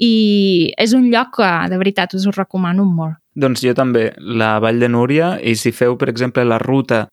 I 0.00 0.72
és 0.78 0.92
un 0.96 1.10
lloc 1.12 1.36
que, 1.36 1.50
de 1.70 1.76
veritat, 1.78 2.14
us 2.14 2.24
ho 2.26 2.32
recomano 2.34 2.84
molt. 2.84 3.18
Doncs 3.36 3.60
jo 3.62 3.74
també, 3.74 4.12
la 4.18 4.58
Vall 4.62 4.80
de 4.80 4.88
Núria, 4.88 5.34
i 5.42 5.54
si 5.58 5.72
feu, 5.72 5.96
per 5.98 6.08
exemple, 6.08 6.44
la 6.44 6.58
ruta 6.58 7.08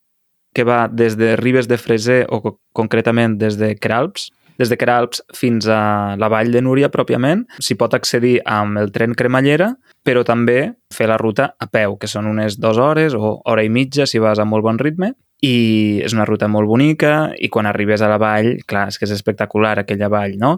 que 0.53 0.63
va 0.67 0.87
des 0.87 1.15
de 1.17 1.35
Ribes 1.39 1.67
de 1.67 1.77
Freser, 1.77 2.25
o 2.29 2.41
co- 2.41 2.59
concretament 2.73 3.37
des 3.39 3.57
de 3.57 3.75
Queralps, 3.75 4.29
des 4.61 4.69
de 4.69 4.77
Queralps 4.77 5.23
fins 5.35 5.67
a 5.67 6.15
la 6.21 6.29
Vall 6.31 6.53
de 6.53 6.61
Núria 6.61 6.91
pròpiament, 6.93 7.43
s'hi 7.59 7.75
pot 7.79 7.95
accedir 7.97 8.37
amb 8.45 8.77
el 8.81 8.93
tren 8.93 9.15
cremallera, 9.17 9.73
però 10.05 10.23
també 10.27 10.73
fer 10.93 11.09
la 11.09 11.17
ruta 11.21 11.51
a 11.59 11.67
peu, 11.67 11.97
que 11.97 12.09
són 12.09 12.29
unes 12.29 12.59
dues 12.61 12.79
hores 12.81 13.17
o 13.17 13.39
hora 13.49 13.65
i 13.65 13.69
mitja 13.73 14.07
si 14.07 14.21
vas 14.21 14.39
a 14.39 14.45
molt 14.45 14.65
bon 14.67 14.79
ritme, 14.81 15.13
i 15.41 16.01
és 16.05 16.13
una 16.13 16.27
ruta 16.29 16.47
molt 16.47 16.69
bonica, 16.69 17.31
i 17.37 17.49
quan 17.49 17.65
arribes 17.65 18.01
a 18.01 18.09
la 18.11 18.19
vall, 18.21 18.53
clar, 18.69 18.87
és 18.93 19.01
que 19.01 19.07
és 19.09 19.15
espectacular 19.17 19.79
aquella 19.81 20.09
vall, 20.13 20.37
no? 20.37 20.55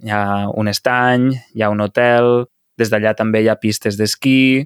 Hi 0.00 0.12
ha 0.14 0.24
un 0.56 0.70
estany, 0.70 1.32
hi 1.54 1.62
ha 1.62 1.70
un 1.74 1.82
hotel, 1.82 2.46
des 2.78 2.92
d'allà 2.92 3.12
també 3.18 3.42
hi 3.42 3.50
ha 3.50 3.58
pistes 3.60 3.98
d'esquí, 3.98 4.62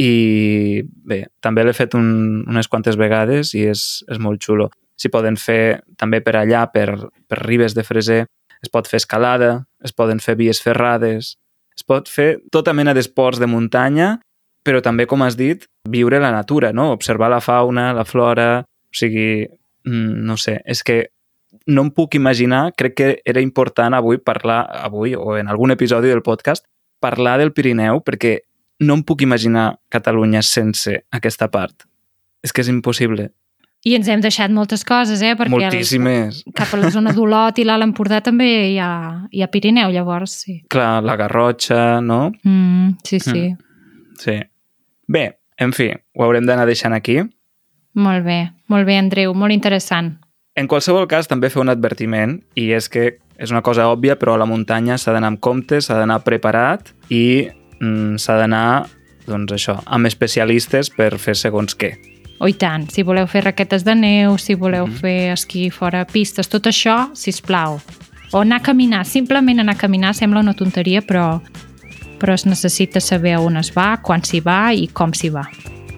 i 0.00 0.82
bé, 0.82 1.24
també 1.44 1.64
l'he 1.64 1.76
fet 1.76 1.94
un, 1.98 2.42
unes 2.48 2.68
quantes 2.72 2.96
vegades 2.96 3.54
i 3.54 3.66
és, 3.68 4.02
és 4.08 4.20
molt 4.22 4.42
xulo. 4.42 4.70
S'hi 5.00 5.08
poden 5.08 5.38
fer 5.40 5.80
també 5.96 6.20
per 6.20 6.36
allà, 6.36 6.66
per, 6.72 6.92
per 7.28 7.38
Ribes 7.40 7.76
de 7.76 7.84
Freser, 7.86 8.24
es 8.60 8.68
pot 8.68 8.88
fer 8.88 9.00
escalada, 9.00 9.64
es 9.84 9.94
poden 9.96 10.20
fer 10.20 10.36
vies 10.36 10.60
ferrades, 10.60 11.36
es 11.76 11.86
pot 11.86 12.10
fer 12.12 12.34
tota 12.52 12.74
mena 12.76 12.92
d'esports 12.92 13.40
de 13.40 13.48
muntanya, 13.48 14.18
però 14.66 14.82
també, 14.84 15.06
com 15.08 15.22
has 15.24 15.38
dit, 15.40 15.64
viure 15.88 16.20
la 16.20 16.32
natura, 16.34 16.74
no? 16.76 16.90
observar 16.92 17.30
la 17.32 17.40
fauna, 17.40 17.94
la 17.96 18.04
flora, 18.04 18.50
o 18.60 18.96
sigui, 18.96 19.46
mm, 19.88 20.20
no 20.28 20.36
sé, 20.36 20.58
és 20.68 20.84
que 20.84 21.06
no 21.66 21.86
em 21.86 21.90
puc 21.90 22.14
imaginar, 22.14 22.74
crec 22.76 22.94
que 22.94 23.08
era 23.24 23.40
important 23.40 23.96
avui 23.96 24.18
parlar, 24.18 24.66
avui 24.84 25.16
o 25.16 25.38
en 25.38 25.48
algun 25.48 25.72
episodi 25.72 26.12
del 26.12 26.22
podcast, 26.22 26.66
parlar 27.00 27.38
del 27.40 27.54
Pirineu 27.56 28.02
perquè 28.04 28.40
no 28.84 28.96
em 28.98 29.02
puc 29.04 29.24
imaginar 29.24 29.80
Catalunya 29.92 30.42
sense 30.42 31.00
aquesta 31.10 31.48
part. 31.50 31.86
És 32.44 32.52
que 32.52 32.62
és 32.62 32.70
impossible. 32.72 33.30
I 33.86 33.94
ens 33.96 34.10
hem 34.12 34.20
deixat 34.20 34.52
moltes 34.52 34.82
coses, 34.84 35.22
eh? 35.24 35.32
Perquè 35.38 35.54
Moltíssimes. 35.54 36.42
El, 36.44 36.54
cap 36.56 36.72
a 36.76 36.80
la 36.82 36.90
zona 36.92 37.14
d'Olot 37.16 37.62
i 37.62 37.64
l'Alt 37.64 37.86
Empordà 37.86 38.20
també 38.24 38.48
hi 38.74 38.78
ha, 38.82 38.90
hi 39.32 39.40
ha 39.40 39.48
Pirineu, 39.48 39.88
llavors, 39.94 40.34
sí. 40.42 40.58
Clar, 40.72 41.00
la 41.06 41.16
Garrotxa, 41.16 42.00
no? 42.04 42.26
Mm, 42.44 42.98
sí, 43.08 43.22
sí. 43.24 43.46
Mm. 43.54 44.16
Sí. 44.20 44.36
Bé, 45.08 45.24
en 45.56 45.72
fi, 45.72 45.88
ho 45.96 46.26
haurem 46.26 46.44
d'anar 46.44 46.68
deixant 46.68 46.92
aquí. 46.92 47.22
Molt 47.96 48.26
bé, 48.28 48.42
molt 48.68 48.86
bé, 48.86 49.00
Andreu, 49.00 49.32
molt 49.34 49.56
interessant. 49.56 50.18
En 50.60 50.68
qualsevol 50.68 51.08
cas, 51.08 51.30
també 51.30 51.48
fer 51.48 51.62
un 51.64 51.72
advertiment, 51.72 52.36
i 52.60 52.68
és 52.76 52.90
que 52.92 53.14
és 53.40 53.50
una 53.50 53.64
cosa 53.64 53.88
òbvia, 53.88 54.18
però 54.20 54.36
a 54.36 54.42
la 54.42 54.46
muntanya 54.46 55.00
s'ha 55.00 55.16
d'anar 55.16 55.32
amb 55.32 55.40
compte, 55.40 55.80
s'ha 55.80 55.96
d'anar 55.96 56.20
preparat 56.26 56.92
i 57.08 57.48
mm, 57.80 58.20
s'ha 58.20 58.36
d'anar, 58.42 58.84
doncs 59.24 59.56
això, 59.56 59.80
amb 59.88 60.10
especialistes 60.10 60.92
per 60.92 61.14
fer 61.16 61.38
segons 61.38 61.72
què. 61.80 61.94
Oh, 62.40 62.48
i 62.48 62.54
tant, 62.56 62.86
si 62.88 63.04
voleu 63.04 63.26
fer 63.28 63.42
raquetes 63.44 63.84
de 63.84 63.92
neu, 63.94 64.38
si 64.40 64.54
voleu 64.56 64.86
mm 64.86 64.92
-hmm. 64.92 65.00
fer 65.00 65.32
esquí 65.32 65.70
fora 65.70 66.06
pistes, 66.06 66.48
tot 66.48 66.66
això, 66.66 67.10
si 67.14 67.30
us 67.30 67.40
plau. 67.40 67.80
O 68.32 68.40
anar 68.40 68.56
a 68.56 68.62
caminar, 68.62 69.04
simplement 69.04 69.60
anar 69.60 69.74
a 69.74 69.78
caminar 69.78 70.14
sembla 70.14 70.40
una 70.40 70.54
tonteria, 70.54 71.02
però, 71.02 71.40
però 72.18 72.32
es 72.32 72.46
necessita 72.46 73.00
saber 73.00 73.36
on 73.38 73.56
es 73.56 73.72
va, 73.76 73.98
quan 74.02 74.22
s'hi 74.22 74.40
va 74.40 74.72
i 74.72 74.88
com 74.88 75.12
s'hi 75.12 75.28
va. 75.28 75.48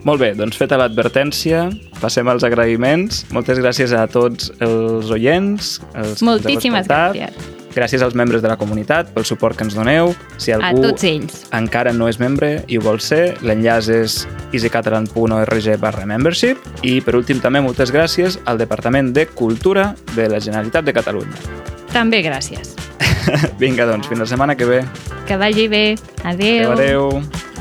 Molt 0.04 0.20
bé, 0.20 0.34
doncs 0.34 0.56
feta 0.56 0.76
l'advertència, 0.76 1.70
passem 2.00 2.28
als 2.28 2.42
agraïments. 2.42 3.24
Moltes 3.30 3.58
gràcies 3.58 3.92
a 3.92 4.06
tots 4.08 4.50
els 4.58 5.10
oients. 5.10 5.80
Els 5.94 6.22
Moltíssimes 6.22 6.88
gràcies 6.88 7.61
Gràcies 7.72 8.02
als 8.04 8.14
membres 8.18 8.42
de 8.42 8.50
la 8.50 8.58
comunitat 8.60 9.12
pel 9.14 9.24
suport 9.24 9.56
que 9.56 9.64
ens 9.64 9.76
doneu. 9.76 10.12
Si 10.36 10.52
a 10.52 10.58
algú 10.58 10.82
tots 10.84 11.04
ells. 11.08 11.46
encara 11.56 11.92
no 11.92 12.08
és 12.08 12.18
membre 12.20 12.64
i 12.68 12.78
ho 12.78 12.84
vol 12.84 13.00
ser, 13.00 13.38
l'enllaç 13.42 13.88
és 13.88 14.18
easycatalan.org 14.52 15.68
barra 15.80 16.06
membership 16.06 16.58
i 16.82 17.00
per 17.00 17.16
últim 17.16 17.40
també 17.40 17.62
moltes 17.64 17.92
gràcies 17.92 18.38
al 18.44 18.60
Departament 18.60 19.12
de 19.16 19.26
Cultura 19.26 19.94
de 20.14 20.28
la 20.28 20.40
Generalitat 20.40 20.84
de 20.84 20.92
Catalunya. 20.92 21.36
També 21.92 22.22
gràcies. 22.24 22.76
Vinga, 23.62 23.86
doncs, 23.86 24.08
fins 24.08 24.20
la 24.20 24.26
setmana 24.26 24.56
que 24.56 24.68
ve. 24.68 24.82
Que 25.28 25.36
vagi 25.36 25.68
bé. 25.68 25.96
Adeu. 26.24 26.72
Adéu, 26.72 27.10
adéu. 27.12 27.51